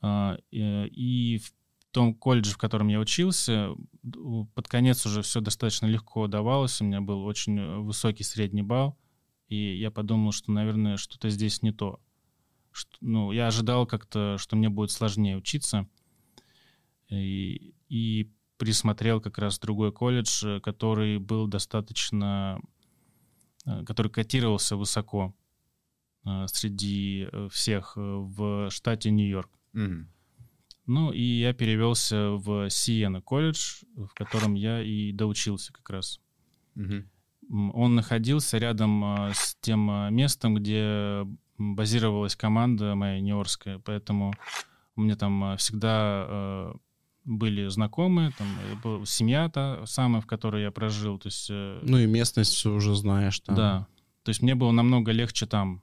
[0.00, 1.53] а, и в
[1.94, 3.70] том колледже, в котором я учился,
[4.54, 6.80] под конец уже все достаточно легко давалось.
[6.80, 8.98] У меня был очень высокий средний балл.
[9.46, 12.00] И я подумал, что, наверное, что-то здесь не то.
[12.72, 15.88] Что, ну, я ожидал как-то, что мне будет сложнее учиться.
[17.10, 22.60] И, и присмотрел как раз другой колледж, который был достаточно...
[23.66, 25.32] Э, который котировался высоко
[26.26, 29.50] э, среди всех в штате Нью-Йорк.
[29.72, 30.13] Мгм.
[30.86, 36.20] Ну, и я перевелся в Сиена колледж, в котором я и доучился как раз.
[37.50, 41.26] М, Он находился рядом а, с тем а, местом, где
[41.58, 44.32] базировалась команда моя нью-йоркская, поэтому
[44.96, 46.72] у меня там а, всегда
[47.24, 51.78] были знакомые, там э, была семья та самая, в которой я прожил, то есть э,
[51.82, 53.40] Ну и местность все уже знаешь.
[53.40, 53.54] Там.
[53.56, 53.86] да.
[54.24, 55.82] То есть мне было намного легче там.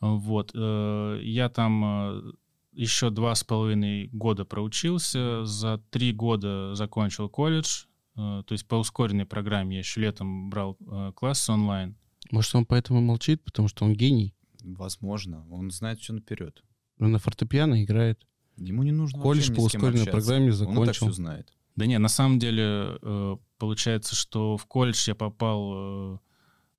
[0.00, 0.52] Вот.
[0.54, 2.34] э, Я там
[2.72, 5.44] еще два с половиной года проучился.
[5.44, 7.84] За три года закончил колледж.
[8.16, 11.96] э, То есть по ускоренной программе я еще летом брал э, классы онлайн.
[12.30, 14.34] Может, он поэтому молчит, потому что он гений.
[14.62, 15.46] Возможно.
[15.50, 16.62] Он знает все наперед.
[16.98, 18.26] Он на фортепиано играет.
[18.56, 20.10] Ему не нужно Колледж по ускоренной общаться.
[20.12, 21.06] программе Он и так закончил.
[21.06, 21.52] все знает.
[21.76, 26.20] Да нет, на самом деле э, получается, что в колледж я попал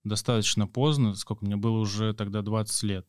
[0.04, 3.08] достаточно поздно, сколько мне было уже тогда 20 лет.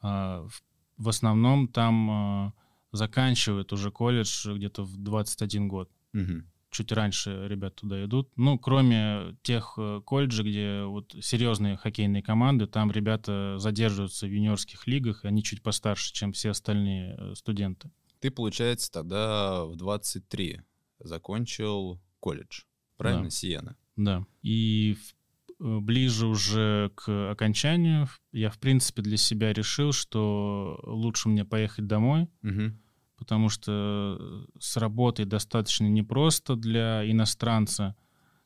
[0.00, 0.62] А в,
[0.98, 2.52] в основном там э,
[2.92, 5.90] заканчивают уже колледж где-то в 21 год.
[6.12, 6.50] Мгм.
[6.70, 8.30] Чуть раньше ребят туда идут.
[8.36, 14.86] Ну, кроме тех э, колледжей, где вот серьезные хоккейные команды, там ребята задерживаются в юниорских
[14.86, 17.90] лигах, они чуть постарше, чем все остальные э, студенты.
[18.20, 20.60] Ты, получается, тогда в 23
[21.00, 22.62] закончил колледж.
[22.96, 23.30] Правильно, Да.
[23.30, 23.76] Сиена?
[23.96, 24.26] Да.
[24.42, 25.14] И в-
[25.58, 32.28] ближе уже к окончанию я, в принципе, для себя решил, что лучше мне поехать домой,
[32.42, 32.78] Мгм.
[33.16, 37.96] потому что э, с работой достаточно непросто для иностранца.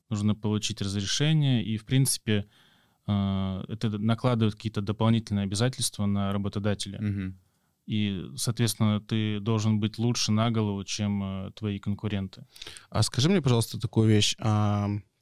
[0.08, 2.46] Нужно получить разрешение, и, в принципе,
[3.06, 7.00] э, это накладывает какие-то дополнительные обязательства на работодателя.
[7.00, 7.38] Мгм.
[7.86, 12.46] И, соответственно, ты должен быть лучше на голову, чем э, твои конкуренты.
[12.90, 14.36] А скажи мне, пожалуйста, такую вещь.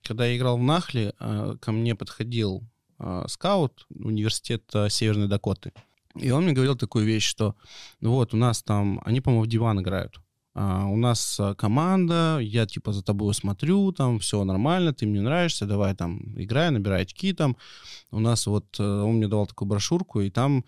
[0.02, 2.62] Когда я играл в Нахле, а, ко мне подходил
[2.98, 5.72] а, скаут университета Северной Дакоты.
[6.16, 7.54] И он мне говорил такую вещь, что
[8.00, 10.20] вот у нас там, они, по-моему, в диван играют.
[10.52, 15.20] А, у нас а, команда, я типа за тобой смотрю, там все нормально, ты мне
[15.20, 17.56] нравишься, давай там играй, набирай очки там.
[18.10, 20.64] У нас вот, э, он мне давал такую брошюрку, и там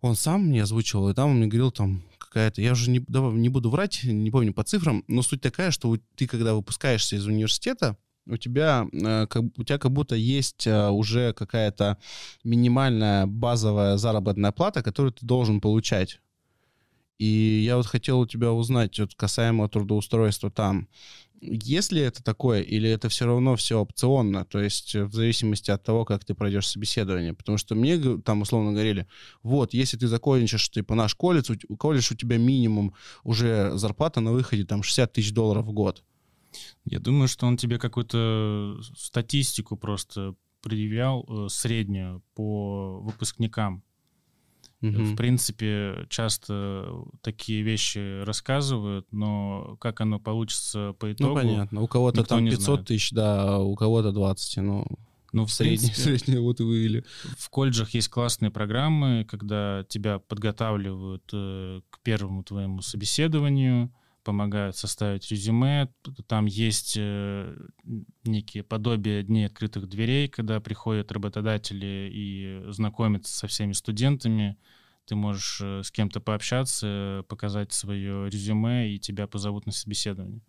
[0.00, 3.32] он сам мне озвучивал, и там он мне говорил там какая-то, я уже не, давай,
[3.34, 7.26] не буду врать, не помню по цифрам, но суть такая, что ты, когда выпускаешься из
[7.26, 7.96] университета,
[8.26, 11.98] у тебя, э, у тебя как будто есть э, уже какая-то
[12.42, 16.20] минимальная базовая заработная плата, которую ты должен получать.
[17.18, 20.88] И я вот хотел у тебя узнать, вот касаемо трудоустройства там,
[21.40, 25.70] есть ли это такое, или это все равно все опционно, то есть э, в зависимости
[25.70, 27.34] от того, как ты пройдешь собеседование.
[27.34, 29.06] Потому что мне там условно говорили,
[29.42, 34.32] вот, если ты закончишь, типа, наш колледж, у, колледж у тебя минимум уже зарплата на
[34.32, 36.02] выходе там 60 тысяч долларов в год.
[36.84, 43.82] Я думаю, что он тебе какую-то статистику просто предъявлял э, среднюю по выпускникам.
[44.80, 45.14] Мгм.
[45.14, 51.34] В принципе, часто такие вещи рассказывают, но как оно получится по Ну, итогу...
[51.36, 51.80] понятно.
[51.80, 52.86] У кого-то там не 500 знает.
[52.86, 54.56] тысяч, да, а у кого-то 20.
[54.58, 54.86] Ну,
[55.32, 57.04] Ну, в среднем, среднем вот вывели.
[57.38, 63.90] в колледжах есть классные программы, когда тебя подготавливают э, к первому твоему собеседованию,
[64.24, 65.88] помогают составить резюме.
[66.26, 67.56] Там есть э,
[68.24, 74.56] некие подобия дней открытых дверей, когда приходят работодатели и знакомятся со всеми студентами.
[75.06, 80.40] Ты можешь э, с кем-то пообщаться, показать свое резюме, и тебя позовут на собеседование.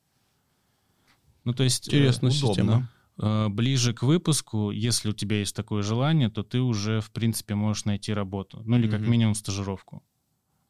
[1.43, 1.87] Ну, то есть...
[1.87, 2.47] э, Интересная удобно.
[2.47, 3.49] система.
[3.49, 7.85] Ближе к выпуску, если у тебя есть такое желание, то ты уже, в принципе, можешь
[7.85, 8.61] найти работу.
[8.65, 9.11] Ну или как Мгм.
[9.11, 10.03] минимум стажировку.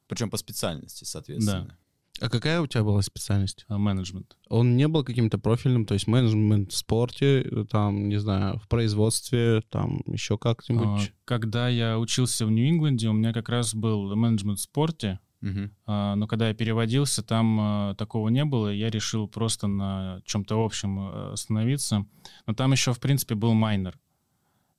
[0.07, 1.75] Причем по специальности, соответственно.
[2.21, 3.65] А какая у тебя была специальность?
[3.67, 4.37] А, Менеджмент.
[4.47, 9.61] Он не был каким-то профильным, то есть менеджмент в спорте, там, не знаю, в производстве,
[9.69, 11.11] там еще А, как-нибудь.
[11.25, 15.71] Когда я учился в Нью-Ингланде, у меня как раз был менеджмент в спорте, Мгм.
[15.85, 20.63] а, но когда я переводился, там а, такого не было, я решил просто на чем-то
[20.63, 22.05] общем а, остановиться.
[22.47, 23.99] Но там еще, в принципе, был майнер.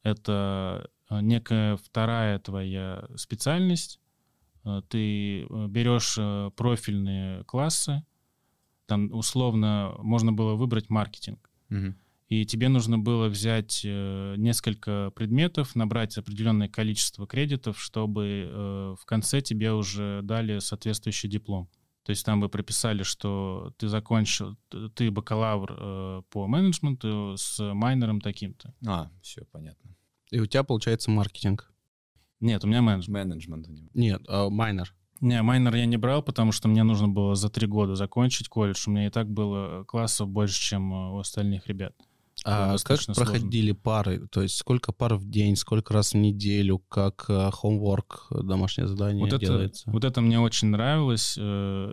[0.02, 4.00] Это а, некая вторая твоя специальность.
[4.66, 8.04] А, Ты э, берешь э, профильные классы,
[8.86, 11.50] там условно можно было выбрать маркетинг.
[11.68, 11.96] Мгм.
[12.28, 19.04] И тебе нужно было взять э, несколько предметов, набрать определенное количество кредитов, чтобы э, в
[19.06, 21.70] конце тебе уже дали соответствующий диплом.
[22.02, 24.56] То есть там бы прописали, что ты закончил,
[24.94, 28.74] ты бакалавр э, по менеджменту с майнером таким-то.
[28.84, 29.94] А, все, понятно.
[30.32, 31.72] И у тебя получается маркетинг.
[32.40, 33.28] Нет, у меня менеджмент.
[33.28, 33.88] Менеджмент у него.
[33.94, 34.94] Нет, а майнер.
[35.20, 38.84] Не, майнер я не брал, потому что мне нужно было за три года закончить колледж.
[38.86, 41.94] У меня и так было классов больше, чем э, у остальных ребят.
[42.44, 44.26] А как достаточно проходили пары?
[44.28, 48.86] То есть сколько пар в день, сколько раз в неделю, как э, homework, э, домашнее
[48.86, 49.90] задание Вот это, делается?
[49.90, 51.36] вот это мне очень нравилось.
[51.38, 51.92] э,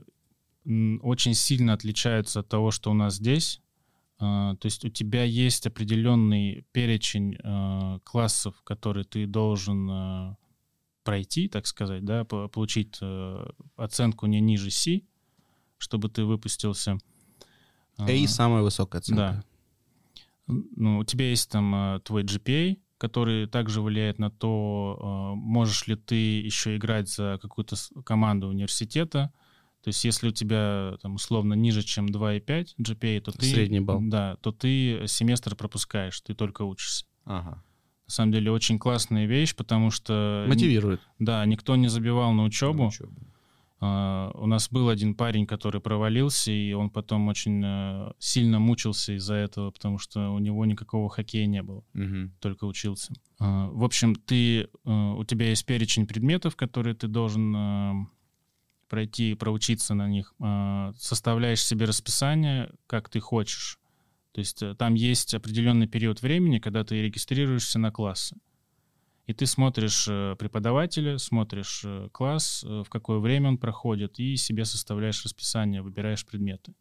[1.02, 3.62] Очень сильно отличается от того, что у нас здесь.
[4.20, 10.36] А, То есть у тебя есть определенный перечень э, классов, которые ты должен э,
[11.04, 13.00] пройти, так сказать, да, по- получить
[13.76, 15.02] оценку не ниже C,
[15.78, 16.98] чтобы ты выпустился.
[17.98, 19.44] A А, самая высокая оценка.
[20.48, 20.56] Да.
[20.76, 26.16] Ну, у тебя есть там твой GPA, который также влияет на то, можешь ли ты
[26.42, 29.34] еще играть за какую-то команду университета.
[29.84, 33.46] То есть если у тебя там условно ниже, чем 2,5 GPA, то ты...
[33.46, 34.00] Средний балл.
[34.04, 37.06] Да, то ты семестр пропускаешь, ты только учишься.
[37.26, 37.62] Ага.
[38.08, 40.44] На самом деле очень классная вещь, потому что...
[40.46, 41.02] ни- Мотивирует.
[41.20, 42.84] Да, никто не забивал на учебу.
[42.84, 43.14] На учебу.
[43.86, 49.14] А, У нас был один парень, который провалился, и он потом очень э, сильно мучился
[49.18, 52.34] из-за этого, потому что у него никакого хоккея не было, Мгм.
[52.40, 53.14] только учился.
[53.40, 57.94] А, В общем, ты, э, у тебя есть перечень предметов, которые ты должен э,
[58.94, 60.36] пройти и проучиться на них.
[60.40, 63.80] А, Составляешь себе расписание, как ты хочешь.
[64.34, 68.36] То есть э, там есть определенный период времени, когда ты регистрируешься на классы.
[69.26, 74.64] И ты смотришь э, преподавателя, смотришь э, класс, в какое время он проходит, и себе
[74.64, 76.76] составляешь расписание, выбираешь предметы.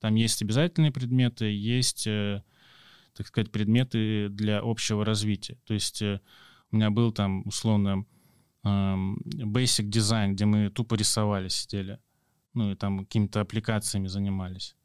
[0.00, 2.04] Там есть обязательные предметы, есть,
[3.14, 5.58] так сказать, предметы для общего развития.
[5.64, 8.06] То есть у меня был там, условно,
[8.64, 11.98] basic design, где мы тупо рисовали, сидели.
[12.54, 14.76] Ну и там какими-то аппликациями занимались.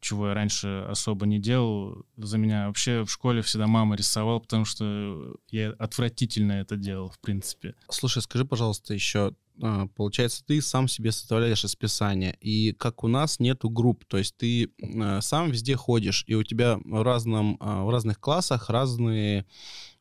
[0.00, 2.04] Чего я раньше особо не делал.
[2.16, 7.18] За меня вообще в школе всегда мама рисовала, потому что я отвратительно это делал, в
[7.20, 7.74] принципе.
[7.88, 13.40] Слушай, скажи, пожалуйста, еще, а, получается, ты сам себе составляешь расписание, и как у нас
[13.40, 17.84] нету групп, то есть ты а, сам везде ходишь, и у тебя в, разном, а,
[17.84, 19.46] в разных классах разные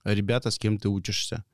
[0.04, 1.46] ребята, с кем ты учишься.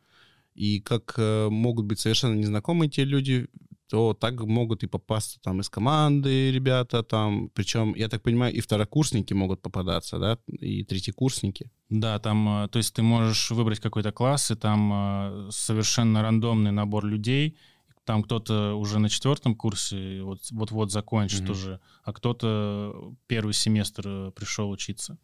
[0.60, 3.48] И как э, могут быть совершенно незнакомые те люди,
[3.90, 8.60] то так могут и попасться там из команды ребята там, причем, я так понимаю, и
[8.60, 11.72] второкурсники могут попадаться, да, и третьекурснники.
[11.90, 16.72] Да, там, э, то есть ты можешь выбрать какой-то класс, и там э, совершенно рандомный
[16.72, 17.56] набор людей.
[18.04, 21.52] Там кто-то уже на четвертом курсе вот- вот-вот закончит Мгм.
[21.52, 25.18] уже, а кто-то первый семестр пришел учиться.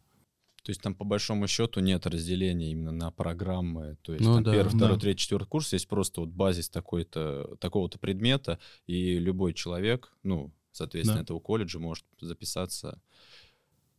[0.66, 3.96] То есть там по большому счету нет разделения именно на программы.
[4.02, 5.00] То есть Ну там да, первый, второй, да.
[5.00, 8.58] третий, четвертый курс есть просто вот базис такой-то, такого-то предмета,
[8.88, 11.22] и любой человек, ну, соответственно, Да.
[11.22, 13.00] этого колледжа может записаться.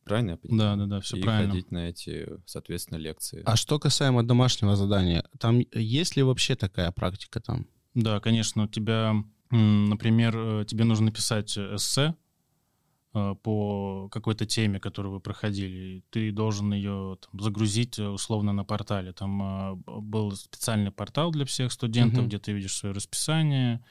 [0.04, 0.78] Правильно я Да, понимаю?
[0.78, 1.52] да, да, все и правильно.
[1.52, 3.44] ходить на эти, соответственно, лекции.
[3.46, 7.66] А что касаемо домашнего задания, там есть ли вообще такая практика там?
[7.94, 9.16] Да, конечно, у тебя,
[9.52, 12.14] например, э, тебе нужно писать э, эссе
[13.44, 16.04] по какой-то теме, которую вы проходили.
[16.10, 19.14] Ты должен ее там, загрузить э, условно на портале.
[19.14, 22.28] Там э, б- был специальный портал для всех студентов, Мгм.
[22.28, 23.84] где ты видишь свое расписание,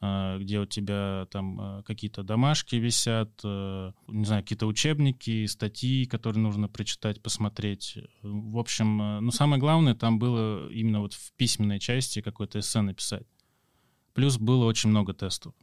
[0.00, 6.06] э, где у тебя там э, какие-то домашки висят, э, не знаю, какие-то учебники, статьи,
[6.06, 7.98] которые нужно прочитать, посмотреть.
[8.22, 12.80] В общем, э, ну самое главное там было именно вот в письменной части какое-то эссе
[12.82, 13.26] написать.
[14.14, 15.54] Плюс было очень много тестов,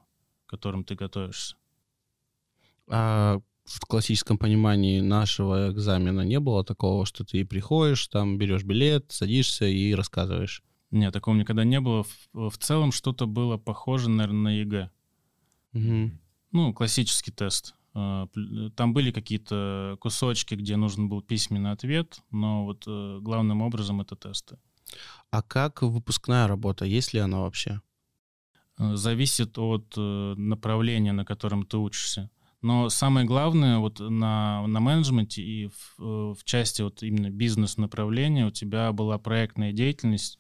[0.46, 1.56] к которым ты готовишься.
[2.90, 9.12] А в классическом понимании нашего экзамена не было такого, что ты приходишь, там берешь билет,
[9.12, 10.64] садишься и рассказываешь.
[10.92, 12.04] Нет, такого никогда не было.
[12.04, 14.90] В, в целом что-то было похоже, наверное, на ЕГЭ.
[15.74, 16.20] Мгм.
[16.52, 17.76] Ну, классический тест.
[17.94, 18.28] А,
[18.76, 24.16] Там были какие-то кусочки, где нужен был письменный ответ, но вот э, главным образом это
[24.16, 24.58] тесты.
[25.30, 26.86] А как выпускная работа?
[26.86, 27.82] Есть ли она вообще?
[28.80, 32.32] Э, Зависит от э, направления, на котором ты учишься.
[32.62, 38.46] Но самое главное, вот на, на менеджменте и в, э, в части вот именно бизнес-направления
[38.46, 40.40] у тебя была проектная деятельность,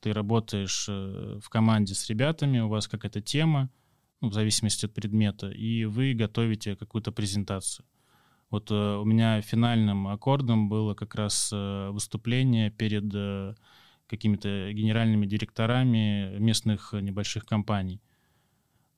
[0.00, 3.70] ты работаешь э, в команде с ребятами, у вас какая-то тема,
[4.20, 7.86] ну, в зависимости от предмета, и вы готовите какую-то презентацию.
[8.50, 13.04] Вот э, у меня финальным аккордом было как раз выступление перед
[14.06, 18.02] какими-то генеральными директорами местных небольших компаний.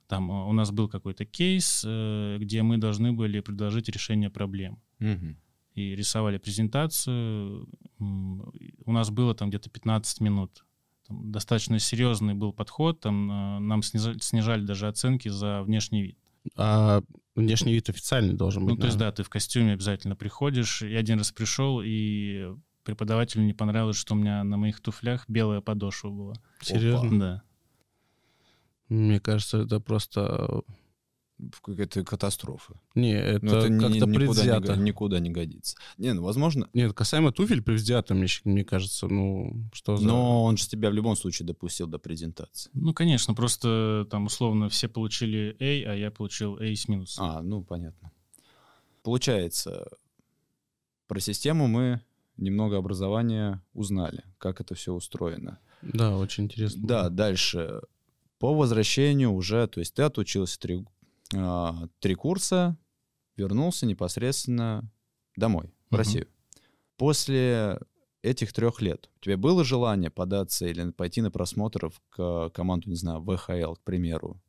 [0.09, 4.81] Там э, у нас был какой-то кейс, э, где мы должны были предложить решение проблем.
[4.99, 5.37] Мгм.
[5.75, 7.69] И рисовали презентацию.
[7.99, 10.65] У нас было там где-то 15 минут.
[11.07, 13.01] Там достаточно серьезный был подход.
[13.01, 16.19] Там э, нам снижали, снижали даже оценки за внешний вид.
[16.57, 17.03] А
[17.35, 18.75] внешний вид официальный должен быть.
[18.75, 20.83] Ну, то есть, да, ты в костюме обязательно приходишь.
[20.83, 22.55] Я один раз пришел и
[22.85, 26.35] преподавателю не понравилось, что у меня на моих туфлях белая подошва была.
[26.61, 27.19] Серьезно?
[27.19, 27.43] Да.
[28.89, 30.63] Мне кажется, это просто...
[31.63, 32.81] Какая-то катастрофа.
[32.95, 34.57] Не, это, ну, это как-то ни, предвзято.
[34.57, 35.77] Никуда не, никуда не годится.
[35.99, 36.67] Не, ну, возможно...
[36.73, 40.07] Нет, касаемо туфель предвзято, мне, мне кажется, ну, что за...
[40.07, 42.71] Но он же тебя в любом случае допустил до презентации.
[42.73, 47.25] Ну, конечно, просто там условно все получили A, а я получил A с минусом.
[47.27, 48.13] А, ну, понятно.
[49.03, 49.87] Получается,
[51.07, 52.01] про систему мы
[52.39, 55.59] немного образования узнали, как это все устроено.
[55.83, 56.81] Да, очень интересно.
[56.87, 57.83] Да, дальше.
[58.39, 60.85] По возвращению уже, то есть ты отучился три,
[61.35, 62.77] а, три курса,
[63.37, 64.91] вернулся непосредственно
[65.37, 66.29] домой, в uh Россию.
[66.97, 67.79] После
[68.23, 72.97] этих трех лет у тебя было желание податься или пойти на просмотр в команду, не
[72.97, 74.41] знаю, ВХЛ, к примеру,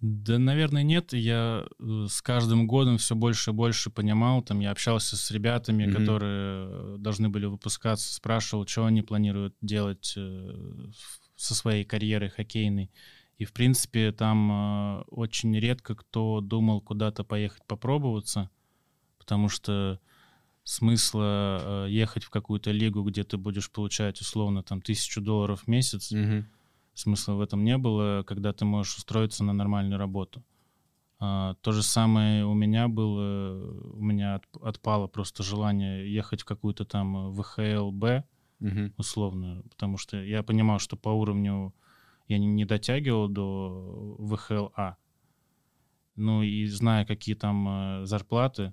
[0.00, 1.14] да, наверное, нет.
[1.14, 4.42] Я э, с каждым годом все больше и больше понимал.
[4.42, 5.92] Там я общался с ребятами, mm-hmm.
[5.92, 10.90] которые э, должны были выпускаться, спрашивал, что они планируют делать э,
[11.36, 12.90] со своей карьерой хоккейной.
[13.38, 18.50] И, в принципе, там очень редко кто думал куда-то поехать попробоваться,
[19.18, 20.00] потому что
[20.64, 26.12] смысла ехать в какую-то лигу, где ты будешь получать условно там тысячу долларов в месяц,
[26.12, 26.44] mm-hmm
[26.98, 30.42] смысла в этом не было, когда ты можешь устроиться на нормальную работу.
[31.18, 36.44] А, то же самое у меня было, у меня от, отпало просто желание ехать в
[36.44, 38.24] какую-то там ВХЛБ
[38.60, 38.92] угу.
[38.96, 41.74] условную, потому что я понимал, что по уровню
[42.28, 44.96] я не, не дотягивал до ВХЛА.
[46.16, 48.72] Ну и зная, какие там э, зарплаты,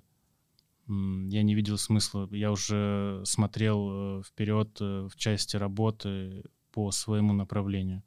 [0.86, 2.28] я не видел смысла.
[2.32, 8.02] Я уже смотрел э, вперед э, в части работы по своему направлению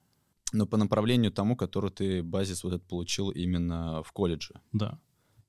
[0.53, 4.61] но по направлению тому, который ты базис вот этот получил именно в колледже.
[4.71, 4.99] Да.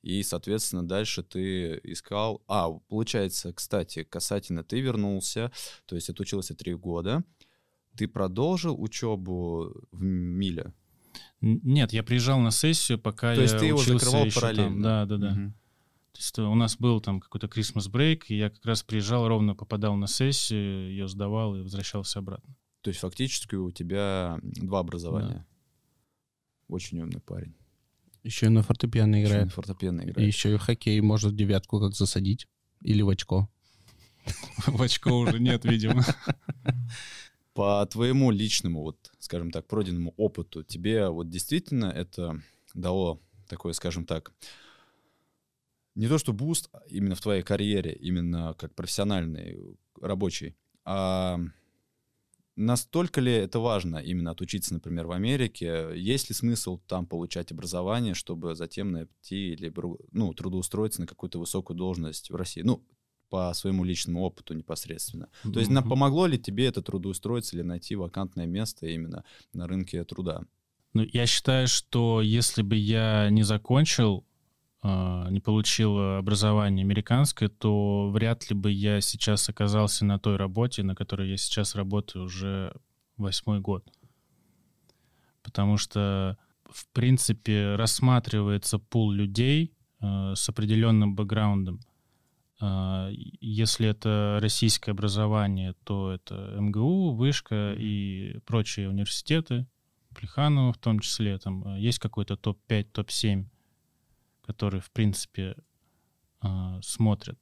[0.02, 2.42] И, соответственно, дальше ты искал...
[2.46, 5.50] А, получается, кстати, касательно ты вернулся,
[5.86, 7.24] то есть отучился три года,
[7.96, 10.72] ты продолжил учебу в Миле?
[11.40, 14.70] Нет, я приезжал на сессию, пока то я есть ты его закрывал параллельно?
[14.70, 14.82] Там.
[14.82, 15.32] Да, да, да.
[15.32, 15.52] Угу.
[16.12, 19.54] То есть у нас был там какой-то Christmas break, и я как раз приезжал, ровно
[19.54, 22.56] попадал на сессию, ее сдавал и возвращался обратно.
[22.80, 25.46] То есть фактически у тебя два образования.
[26.68, 26.74] Да.
[26.74, 27.54] Очень умный парень.
[28.22, 29.36] Еще и на фортепиано играет.
[29.36, 30.18] Еще на фортепиано играет.
[30.18, 32.46] И еще и хоккей может девятку как засадить.
[32.82, 33.48] Или в очко.
[34.66, 36.04] В очко уже нет, видимо.
[37.54, 42.40] По твоему личному, вот, скажем так, пройденному опыту, тебе вот действительно это
[42.74, 44.32] дало такое, скажем так,
[45.96, 49.58] не то что boost именно в твоей карьере, именно как профессиональный
[50.00, 51.40] рабочий, а
[52.58, 55.90] Настолько ли это важно именно отучиться, например, в Америке?
[55.94, 59.72] Есть ли смысл там получать образование, чтобы затем найти или
[60.10, 62.62] ну, трудоустроиться на какую-то высокую должность в России?
[62.62, 62.84] Ну,
[63.30, 65.28] по своему личному опыту непосредственно.
[65.44, 65.52] Mm-hmm.
[65.52, 70.02] То есть нам помогло ли тебе это трудоустроиться или найти вакантное место именно на рынке
[70.04, 70.42] труда?
[70.94, 74.24] Ну, я считаю, что если бы я не закончил
[74.82, 80.94] не получил образование американское, то вряд ли бы я сейчас оказался на той работе, на
[80.94, 82.72] которой я сейчас работаю уже
[83.16, 83.84] восьмой год.
[85.42, 86.38] Потому что,
[86.70, 91.80] в принципе, рассматривается пул людей э, с определенным бэкграундом.
[92.60, 93.08] Э,
[93.40, 99.66] если это российское образование, то это МГУ, Вышка и прочие университеты,
[100.14, 101.38] Плеханова в том числе.
[101.38, 103.46] Там есть какой-то топ-5, топ-7
[104.48, 105.56] которые, в принципе,
[106.40, 107.38] а, смотрят.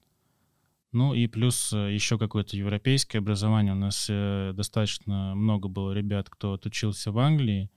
[0.90, 3.74] Ну и плюс э, еще какое-то европейское образование.
[3.74, 7.70] У нас э, достаточно много было ребят, кто отучился в Англии.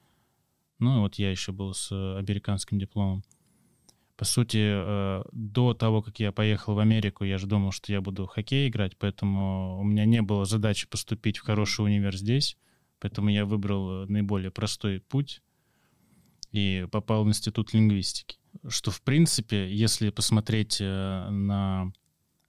[0.80, 3.24] Ну и вот я еще был с американским дипломом.
[4.18, 8.02] По сути, э, до того, как я поехал в Америку, я же думал, что я
[8.02, 12.58] буду в хоккей играть, поэтому у меня не было задачи поступить в хороший универ здесь.
[13.00, 15.44] Поэтому я выбрал наиболее простой путь
[16.52, 21.92] и попал в институт лингвистики что, в принципе, если посмотреть э, на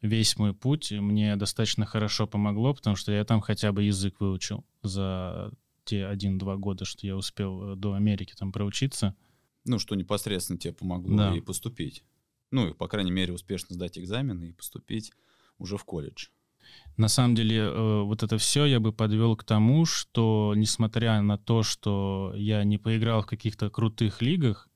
[0.02, 4.64] весь мой путь, мне достаточно хорошо помогло, потому что я там хотя бы язык выучил
[4.82, 5.52] за
[5.84, 9.14] те один-два года, что я успел э, до Америки там проучиться.
[9.64, 11.36] Ну, что непосредственно тебе помогло да.
[11.36, 12.04] и поступить.
[12.50, 15.12] Ну, и, по крайней мере, успешно сдать экзамены и поступить
[15.58, 16.28] уже в колледж.
[16.96, 21.38] На самом деле, э, вот это все я бы подвел к тому, что, несмотря на
[21.38, 24.68] то, что я не поиграл в каких-то крутых лигах,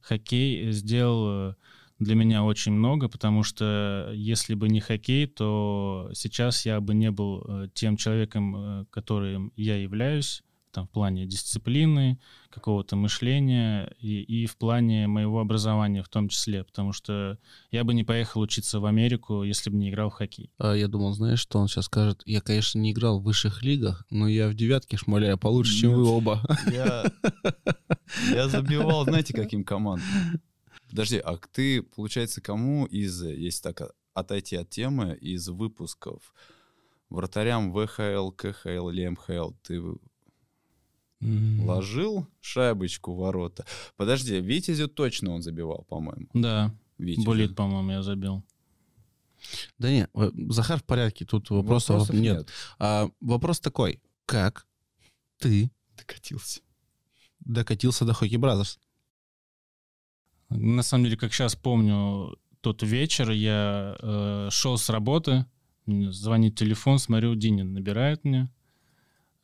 [0.00, 1.54] хоккей сделал э,
[1.98, 7.10] для меня очень много, потому что если бы не хоккей, то сейчас я бы не
[7.10, 12.18] был э, тем человеком, э, которым я являюсь, там, в плане дисциплины,
[12.50, 17.38] какого-то мышления и, и в плане моего образования в том числе, потому что
[17.70, 20.50] я бы не поехал учиться в Америку, если бы не играл в хоккей.
[20.58, 22.22] А я думал, знаешь, что он сейчас скажет?
[22.26, 26.06] Я, конечно, не играл в высших лигах, но я в девятке шмаляю получше, чем вы
[26.06, 26.42] оба.
[26.70, 27.04] Я,
[28.32, 30.06] я забивал, знаете, каким командам?
[30.88, 36.34] Подожди, а ты, получается, кому из, если так отойти от темы, из выпусков
[37.10, 39.82] вратарям ВХЛ, КХЛ или МХЛ ты
[41.20, 41.64] Mm.
[41.66, 43.66] Ложил шайбочку в ворота.
[43.96, 46.28] Подожди, Витязю точно он забивал, по-моему.
[46.32, 46.74] Да.
[46.98, 47.26] Витязю.
[47.26, 48.42] Болит, по-моему, я забил.
[49.78, 50.10] Да нет,
[50.48, 52.38] Захар в порядке, тут вопросов, вопросов нет.
[52.38, 52.48] нет.
[52.78, 54.66] А, вопрос такой, как
[55.38, 56.60] ты докатился?
[57.40, 58.78] Докатился до Hockey Brothers.
[60.50, 65.46] На самом деле, как сейчас помню, тот вечер я э, шел с работы,
[65.86, 68.50] звонит телефон, смотрю, Динин набирает мне.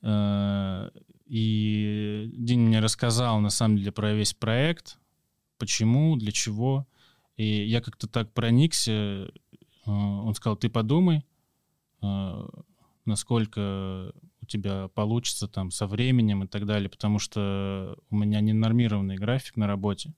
[0.03, 0.91] Э,
[1.27, 4.99] и Дин мне рассказал, на самом деле, про весь проект,
[5.59, 6.87] почему, для чего.
[7.37, 8.93] И я как-то так проникся.
[8.93, 9.29] Э,
[9.87, 11.27] он сказал, ты подумай,
[12.03, 12.49] э,
[13.05, 19.17] насколько у тебя получится там со временем и так далее, потому что у меня ненормированный
[19.17, 20.15] график на работе.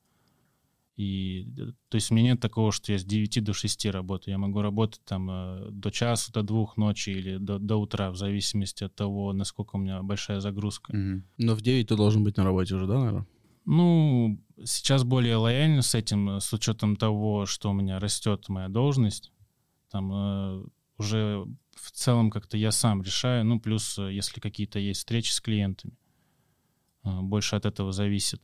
[0.99, 1.47] И,
[1.89, 4.35] то есть у меня нет такого, что я с 9 до 6 работаю.
[4.35, 8.17] Я могу работать там э, до часу, до двух ночи или до, до утра, в
[8.17, 10.91] зависимости от того, насколько у меня большая загрузка.
[10.91, 11.23] Угу.
[11.39, 13.27] Но в 9 ты должен быть на работе уже, да, наверное?
[13.65, 18.69] Ну, сейчас более лояльно с этим, э, с учетом того, что у меня растет моя
[18.69, 19.31] должность.
[19.93, 20.65] Там э,
[20.99, 21.47] уже
[21.77, 23.45] в целом как-то я сам решаю.
[23.45, 25.97] Ну, плюс, э, если какие-то есть встречи с клиентами,
[27.05, 28.43] э, больше от этого зависит.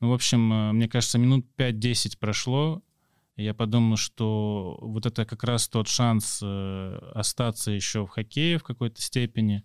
[0.00, 2.82] Ну, в общем, э, мне кажется, минут 5-10 прошло.
[3.36, 8.62] Я подумал, что вот это как раз тот шанс э, остаться еще в хоккее в
[8.62, 9.64] какой-то степени.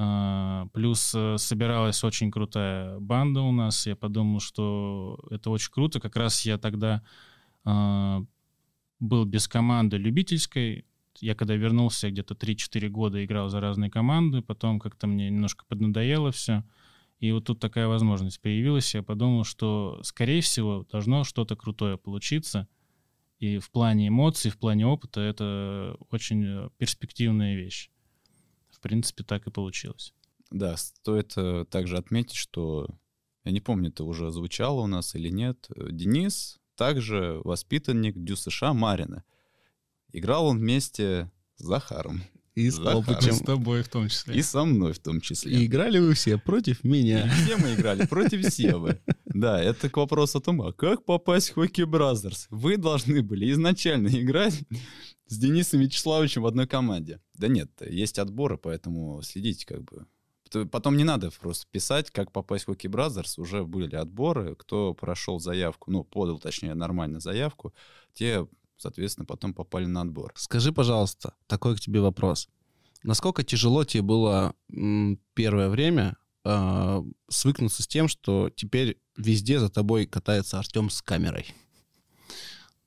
[0.00, 3.86] А, плюс э, собиралась очень крутая банда у нас.
[3.86, 6.00] Я подумал, что это очень круто.
[6.00, 7.02] Как раз я тогда
[7.64, 8.22] а,
[9.00, 10.86] был без команды любительской.
[11.20, 14.40] Я когда вернулся, где-то 3-4 года играл за разные команды.
[14.40, 16.62] Потом как-то мне немножко поднадоело все.
[17.18, 18.94] И вот тут такая возможность появилась.
[18.94, 22.68] Я подумал, что, скорее всего, должно что-то крутое получиться.
[23.38, 27.90] И в плане эмоций, в плане опыта это очень э, перспективная вещь.
[28.70, 30.12] В принципе, так и получилось.
[30.50, 32.88] Да, стоит э, также отметить, что,
[33.44, 39.24] я не помню, это уже звучало у нас или нет, Денис также воспитанник ДЮСШ Марьино.
[40.12, 42.22] Играл он вместе с Захаром.
[42.58, 43.04] И с Захаром.
[43.04, 44.34] с тобой в том числе.
[44.34, 45.52] И со мной в том числе.
[45.52, 47.24] И играли вы все против меня.
[47.24, 49.00] И все мы играли против Севы.
[49.26, 52.48] Да, это к вопросу о том, а как попасть в Hockey Brothers?
[52.50, 54.60] Вы должны были изначально играть
[55.26, 57.20] с Денисом Вячеславовичем в одной команде.
[57.34, 60.06] Да нет, есть отборы, поэтому следите как бы.
[60.72, 63.38] Потом не надо просто писать, как попасть в Hockey Brothers.
[63.38, 67.72] Уже были отборы, кто прошел заявку, ну, подал, точнее, нормально заявку,
[68.14, 68.48] те
[68.78, 70.32] соответственно, потом попали на отбор.
[70.36, 72.48] Скажи, пожалуйста, такой к тебе вопрос.
[73.02, 74.54] Насколько тяжело тебе было
[75.34, 81.46] первое время э, свыкнуться с тем, что теперь везде за тобой катается Артем с камерой?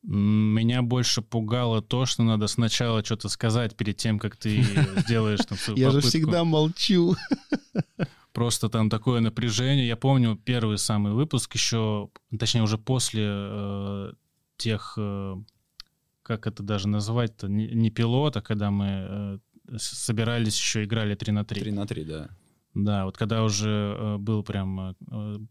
[0.03, 4.63] Меня больше пугало то, что надо сначала что-то сказать перед тем, как ты
[4.97, 7.15] сделаешь там свою Я же всегда молчу.
[8.33, 9.87] Просто там такое напряжение.
[9.87, 14.13] Я помню первый самый выпуск еще, точнее уже после э,
[14.57, 15.35] тех э,
[16.23, 21.31] как это даже назвать-то, не, не пилот, а когда мы э, собирались еще, играли 3
[21.31, 21.61] на 3.
[21.61, 22.29] 3 на 3, да.
[22.73, 24.93] Да, вот когда уже э, был прям э,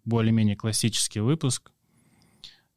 [0.04, 1.70] более-менее классический выпуск,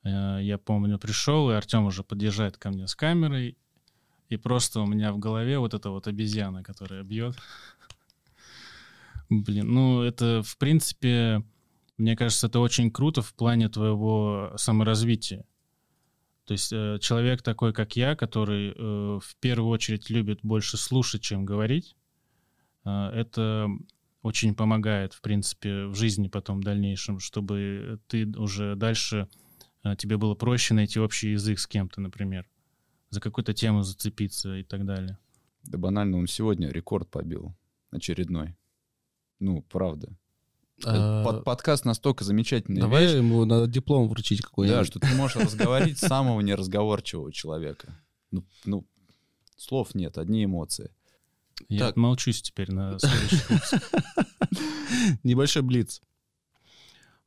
[0.03, 3.57] э, я помню, пришел, и Артем уже подъезжает ко мне с камерой,
[4.29, 7.37] и просто у меня в голове вот эта вот обезьяна, которая бьет.
[9.29, 11.43] Блин, ну это, в принципе,
[11.97, 15.45] мне кажется, это очень круто в плане твоего саморазвития.
[16.45, 18.73] То есть э, человек такой, как я, который э,
[19.21, 21.95] в первую очередь любит больше слушать, чем говорить,
[22.83, 23.69] э, это
[24.21, 29.27] очень помогает, в принципе, в жизни потом в дальнейшем, чтобы ты уже дальше,
[29.97, 32.47] тебе было проще найти общий язык с кем-то, например,
[33.09, 35.17] за какую-то тему зацепиться и так далее.
[35.63, 37.53] Да банально, он сегодня рекорд побил
[37.91, 38.55] очередной.
[39.39, 40.17] Ну, правда.
[40.85, 42.81] А, Под, подкаст настолько замечательный.
[42.81, 43.15] Давай вещь.
[43.15, 44.79] ему надо диплом вручить какой-нибудь.
[44.79, 47.99] Да, что ты можешь разговорить самого неразговорчивого человека.
[48.31, 48.85] Ну, ну,
[49.55, 50.91] слов нет, одни эмоции.
[51.69, 51.95] Я так.
[51.95, 53.37] молчусь теперь на следующий
[55.23, 56.01] Небольшой блиц.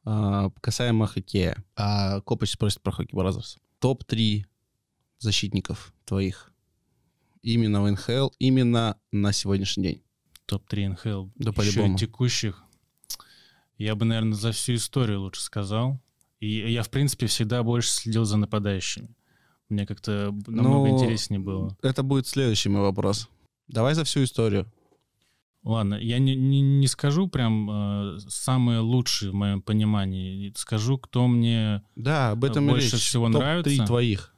[0.05, 1.63] А, касаемо хоккея.
[1.75, 3.59] А Копыч спросит про Hockey Brothers.
[3.81, 4.45] Топ-3
[5.19, 6.53] защитников твоих
[7.43, 10.03] именно в НХЛ, именно на сегодняшний день.
[10.47, 11.29] Топ-3 НХЛ.
[11.37, 11.97] Да, по-любому.
[11.97, 12.63] текущих.
[13.79, 16.01] Я бы, наверное, за всю историю лучше сказал.
[16.41, 19.14] И я, в принципе, всегда больше следил за нападающими.
[19.68, 21.77] Мне как-то намного ну, интереснее было.
[21.83, 23.29] Это будет следующий мой вопрос.
[23.68, 24.70] Давай за всю историю.
[25.64, 30.53] Ладно, я не, не, не скажу прям э, самые лучшие в моем понимании.
[30.55, 33.03] Скажу, кто мне да, об этом больше речь.
[33.03, 33.70] всего Топ нравится.
[33.70, 34.33] Три твоих.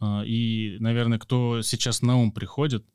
[0.00, 2.86] Э, и, наверное, кто сейчас на ум приходит,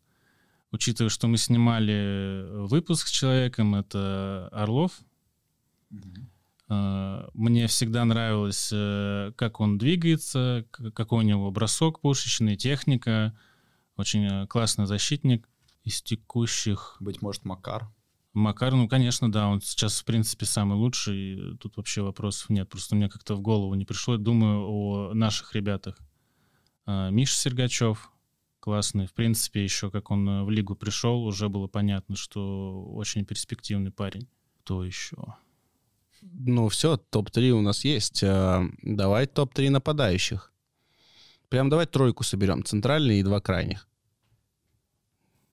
[0.71, 4.93] учитывая, что мы снимали выпуск с человеком, это Орлов.
[5.95, 7.31] Mm-hmm.
[7.33, 13.37] Мне всегда нравилось, э, как он двигается, какой у него бросок пушечный, техника.
[13.97, 15.47] Очень э, классный защитник
[15.83, 16.97] из текущих...
[16.99, 17.87] Быть может, Макар?
[18.33, 22.95] Макар, ну, конечно, да, он сейчас, в принципе, самый лучший, тут вообще вопросов нет, просто
[22.95, 25.97] мне как-то в голову не пришло, думаю о наших ребятах.
[26.85, 28.11] Миша Сергачев,
[28.59, 33.23] классный, в принципе, еще как он э, в лигу пришел, уже было понятно, что очень
[33.23, 34.27] перспективный парень.
[34.63, 35.35] Кто еще?
[36.33, 38.23] Ну, все, топ-3 у нас есть.
[38.23, 40.51] А, давай топ-3 нападающих.
[41.49, 43.87] Прям давай тройку соберем, центральный и два крайних.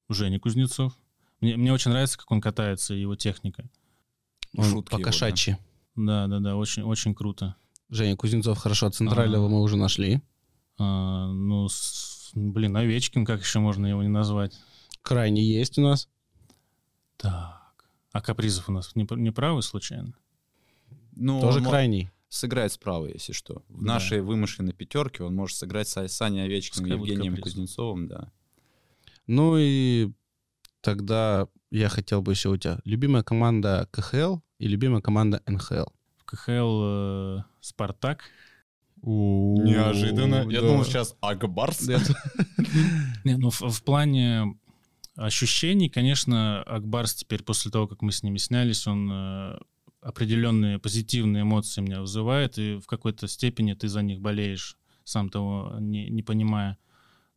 [0.08, 0.96] Женя Кузнецов.
[1.40, 3.68] Мне, мне очень нравится, как он катается, его техника.
[4.56, 5.56] Он Шутки покошачьи.
[5.96, 7.56] Да, да, да, очень, очень круто.
[7.88, 10.22] Женя Кузнецов, хорошо, центрального а, мы уже нашли.
[10.78, 14.58] А, ну, с, блин, Овечкин, как еще можно его не назвать?
[15.02, 16.08] Крайний есть у нас.
[17.16, 17.62] Так.
[18.12, 20.14] А Капризов у нас не, не правый случайно?
[21.12, 22.10] Ну, Тоже крайний.
[22.28, 23.62] Сыграть справа, если что.
[23.68, 23.94] В да.
[23.94, 28.32] нашей вымышленной пятерке он может сыграть с Саней Овечкиным и Евгением Кузнецовым, да.
[29.26, 30.10] Ну и
[30.80, 35.86] тогда я хотел бы еще у тебя любимая команда КХЛ и любимая команда НХЛ.
[36.16, 38.24] В КХЛ э, Спартак.
[39.02, 40.48] Неожиданно.
[40.50, 41.88] Я думал сейчас Акбарс.
[43.24, 44.58] Не, ну в плане
[45.16, 49.58] ощущений, конечно, Акбарс теперь после того, как мы с ними снялись, он э,
[50.02, 55.76] определенные позитивные эмоции меня вызывает, и в какой-то степени ты за них болеешь, сам того
[55.78, 56.76] не, не понимая.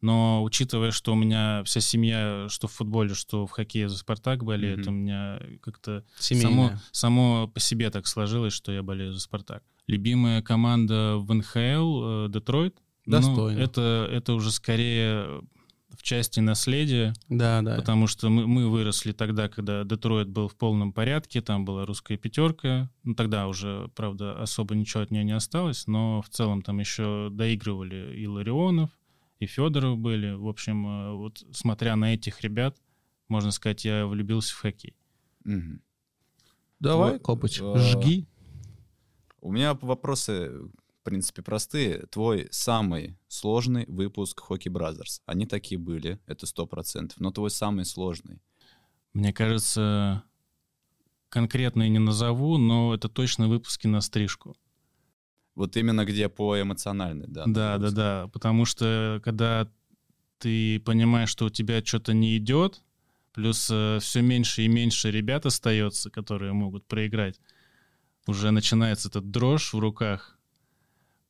[0.01, 4.43] Но учитывая, что у меня вся семья, что в футболе, что в хоккее за «Спартак»
[4.43, 4.89] болеет, mm-hmm.
[4.89, 9.63] у меня как-то само, само по себе так сложилось, что я болею за «Спартак».
[9.87, 12.77] Любимая команда в НХЛ э, «Детройт».
[13.05, 13.57] Ну, Достойно.
[13.57, 15.41] Ну, это, это уже скорее
[15.97, 17.13] в части наследия.
[17.29, 17.75] Да, да.
[17.75, 22.17] Потому что мы, мы выросли тогда, когда Детройт был в полном порядке, там была русская
[22.17, 22.89] пятерка.
[23.03, 27.29] Ну, тогда уже, правда, особо ничего от нее не осталось, но в целом там еще
[27.31, 28.89] доигрывали и Ларионов,
[29.39, 30.33] и Федоров были.
[30.33, 32.77] В общем, э, вот смотря на этих ребят,
[33.27, 34.95] можно сказать, я влюбился в хоккей.
[35.45, 35.79] Угу.
[36.79, 37.77] Давай, вот, Копыч, а...
[37.77, 38.27] жги.
[39.41, 40.51] У меня вопросы,
[41.05, 42.07] принципе, простые.
[42.07, 45.21] Твой самый сложный выпуск Hockey Brothers.
[45.25, 47.19] Они такие были, это сто процентов.
[47.19, 48.41] Но твой самый сложный.
[49.13, 50.23] Мне кажется,
[51.29, 54.57] конкретно я не назову, но это точно выпуски на стрижку.
[55.55, 57.45] Вот именно где по эмоциональной, да.
[57.47, 58.27] Да, да, да.
[58.33, 59.71] Потому что когда
[60.39, 62.81] ты понимаешь, что у тебя что-то не идет,
[63.31, 67.39] плюс э, все меньше и меньше ребят остается, которые могут проиграть,
[68.27, 70.34] уже начинается этот дрожь в руках.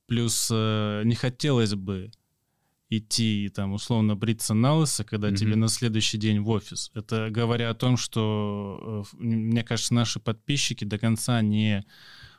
[0.07, 2.11] Плюс э, не хотелось бы
[2.89, 5.35] идти там условно бриться на лысо, когда mm-hmm.
[5.35, 6.91] тебе на следующий день в офис.
[6.93, 11.85] Это говоря о том, что, э, мне кажется, наши подписчики до конца не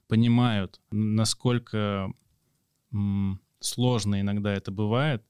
[0.06, 2.12] понимают, насколько
[2.92, 5.24] м, сложно иногда это бывает,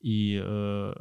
[0.00, 0.94] и э,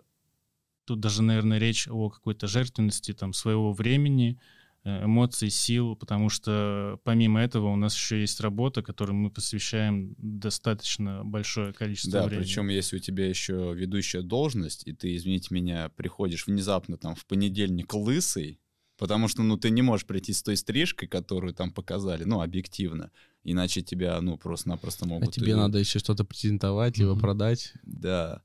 [0.85, 4.58] тут даже, наверное, речь о какой-то жертвенности там своего времени, э,
[5.03, 11.23] эмоций, сил, потому что помимо этого у нас еще есть работа, которой мы посвящаем достаточно
[11.23, 12.39] большое количество да, времени.
[12.39, 17.15] Да, причем если у тебя еще ведущая должность, и ты, извините меня, приходишь внезапно там
[17.15, 18.59] в понедельник лысый,
[18.99, 23.11] Потому что, ну, ты не можешь прийти с той стрижкой, которую там показали, ну, объективно.
[23.45, 25.29] Иначе тебя, ну, просто-напросто могут...
[25.29, 25.55] А тебе и...
[25.55, 27.19] надо еще что-то презентовать, либо mm-hmm.
[27.21, 27.73] продать.
[27.83, 28.43] Да.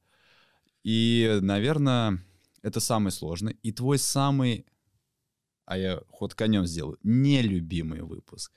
[0.84, 2.24] И, наверное,
[2.62, 3.57] это самый сложный.
[3.64, 4.64] И твой самый,
[5.65, 8.53] а я ход конем сделаю, нелюбимый выпуск.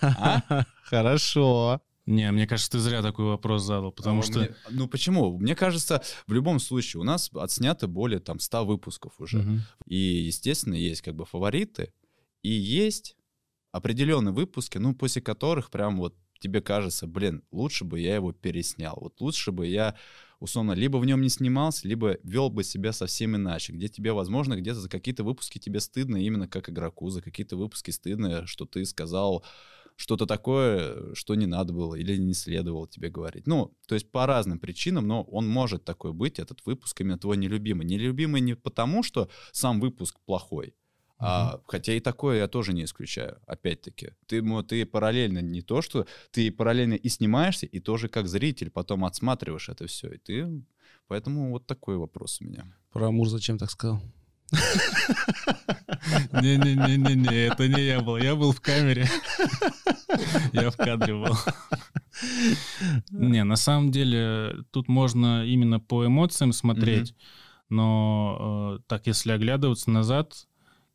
[0.00, 0.64] А?
[0.84, 1.80] Хорошо.
[2.06, 4.40] Не, мне кажется, ты зря такой вопрос задал, потому а, что...
[4.40, 5.38] Мне, ну почему?
[5.38, 9.38] Мне кажется, в любом случае у нас отснято более там 100 выпусков уже.
[9.38, 9.58] Угу.
[9.86, 11.94] И, естественно, есть как бы фавориты,
[12.42, 13.16] и есть
[13.72, 18.98] определенные выпуски, ну, после которых прям вот тебе кажется, блин, лучше бы я его переснял.
[19.00, 19.96] Вот лучше бы я,
[20.44, 24.56] условно, либо в нем не снимался, либо вел бы себя совсем иначе, где тебе, возможно,
[24.56, 28.84] где-то за какие-то выпуски тебе стыдно именно как игроку, за какие-то выпуски стыдно, что ты
[28.84, 29.44] сказал
[29.96, 33.46] что-то такое, что не надо было или не следовало тебе говорить.
[33.46, 37.36] Ну, то есть по разным причинам, но он может такой быть, этот выпуск именно твой
[37.36, 37.86] нелюбимый.
[37.86, 40.74] Нелюбимый не потому, что сам выпуск плохой,
[41.26, 44.10] А, хотя и такое я тоже не исключаю, опять-таки.
[44.26, 49.06] Ты, ты параллельно не то, что ты параллельно и снимаешься, и тоже как зритель потом
[49.06, 50.12] отсматриваешь это все.
[50.12, 50.62] И ты...
[51.08, 52.64] Поэтому вот такой вопрос у меня.
[52.92, 54.02] Про Амур зачем так сказал?
[56.32, 58.18] Не-не-не-не-не, это не я был.
[58.18, 59.08] Я был в камере.
[60.52, 61.34] Я в кадре был.
[63.10, 67.14] Не, на самом деле тут можно именно по эмоциям смотреть,
[67.70, 70.46] но э, так если оглядываться назад,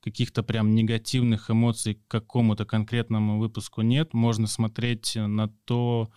[0.02, 4.14] каких-то прям негативных эмоций к какому-то конкретному выпуску нет.
[4.14, 6.10] Можно смотреть на то,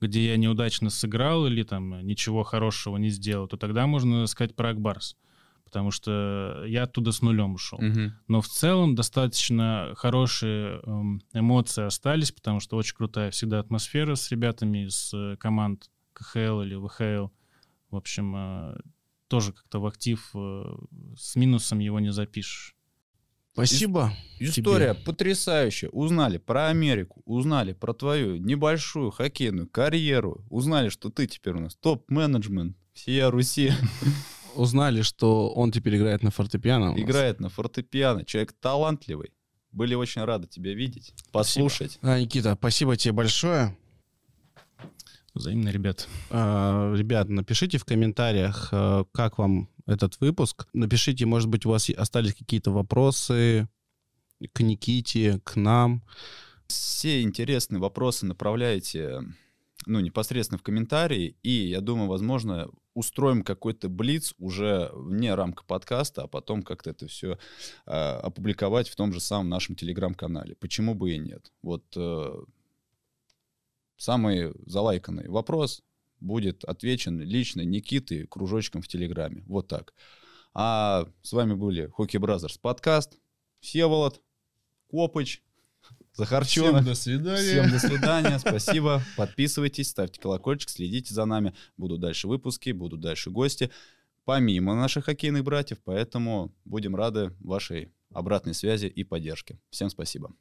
[0.00, 4.70] где я неудачно сыграл или там ничего хорошего не сделал, то тогда можно сказать про
[4.70, 5.16] Акбарс
[5.70, 7.78] потому что я оттуда с нулем ушел.
[7.78, 8.12] Угу.
[8.26, 14.32] Но в целом достаточно хорошие эм, эмоции остались, потому что очень крутая всегда атмосфера с
[14.32, 17.28] ребятами из э, команд КХЛ или ВХЛ.
[17.90, 18.80] В общем, э,
[19.28, 20.76] тоже как-то в актив э,
[21.16, 22.74] с минусом его не запишешь.
[23.52, 24.12] Спасибо.
[24.38, 25.04] История тебе.
[25.04, 25.88] потрясающая.
[25.90, 31.74] Узнали про Америку, узнали про твою небольшую хоккейную карьеру, узнали, что ты теперь у нас
[31.76, 33.72] топ-менеджмент всея Руси.
[34.54, 36.94] узнали, что он теперь играет на фортепиано.
[36.98, 38.24] Играет на фортепиано.
[38.24, 39.32] Человек талантливый.
[39.72, 41.92] Были очень рады тебя видеть, послушать.
[41.92, 42.12] Спасибо.
[42.12, 43.76] А, Никита, спасибо тебе большое.
[45.32, 46.08] Взаимно, ребят.
[46.30, 50.66] А, ребят, напишите в комментариях, а, как вам этот выпуск.
[50.72, 53.68] Напишите, может быть, у вас остались какие-то вопросы
[54.52, 56.02] к Никите, к нам.
[56.66, 59.20] Все интересные вопросы направляйте
[59.86, 66.24] ну, непосредственно в комментарии, и я думаю, возможно, устроим какой-то блиц уже вне рамка подкаста,
[66.24, 67.36] а потом как-то это все э,
[67.86, 70.54] а, опубликовать в том же самом нашем телеграм-канале.
[70.56, 71.52] Почему бы и нет?
[71.62, 72.42] Вот э,
[73.96, 75.82] самый залайканный вопрос
[76.20, 79.44] будет отвечен лично Никитой кружочком в Телеграме.
[79.46, 79.94] Вот так.
[80.52, 83.18] А с вами были Hockey Brothers подкаст.
[83.60, 84.20] Всеволод,
[84.88, 85.42] Копыч,
[86.14, 86.82] Захарченок.
[86.82, 87.62] Всем до свидания.
[87.62, 88.38] Всем до свидания.
[88.40, 89.02] Спасибо.
[89.16, 91.54] Подписывайтесь, ставьте колокольчик, следите за нами.
[91.76, 93.70] Будут дальше выпуски, будут дальше гости.
[94.24, 99.58] Помимо наших хоккейных братьев, поэтому будем рады вашей обратной связи и поддержке.
[99.70, 100.34] Всем спасибо.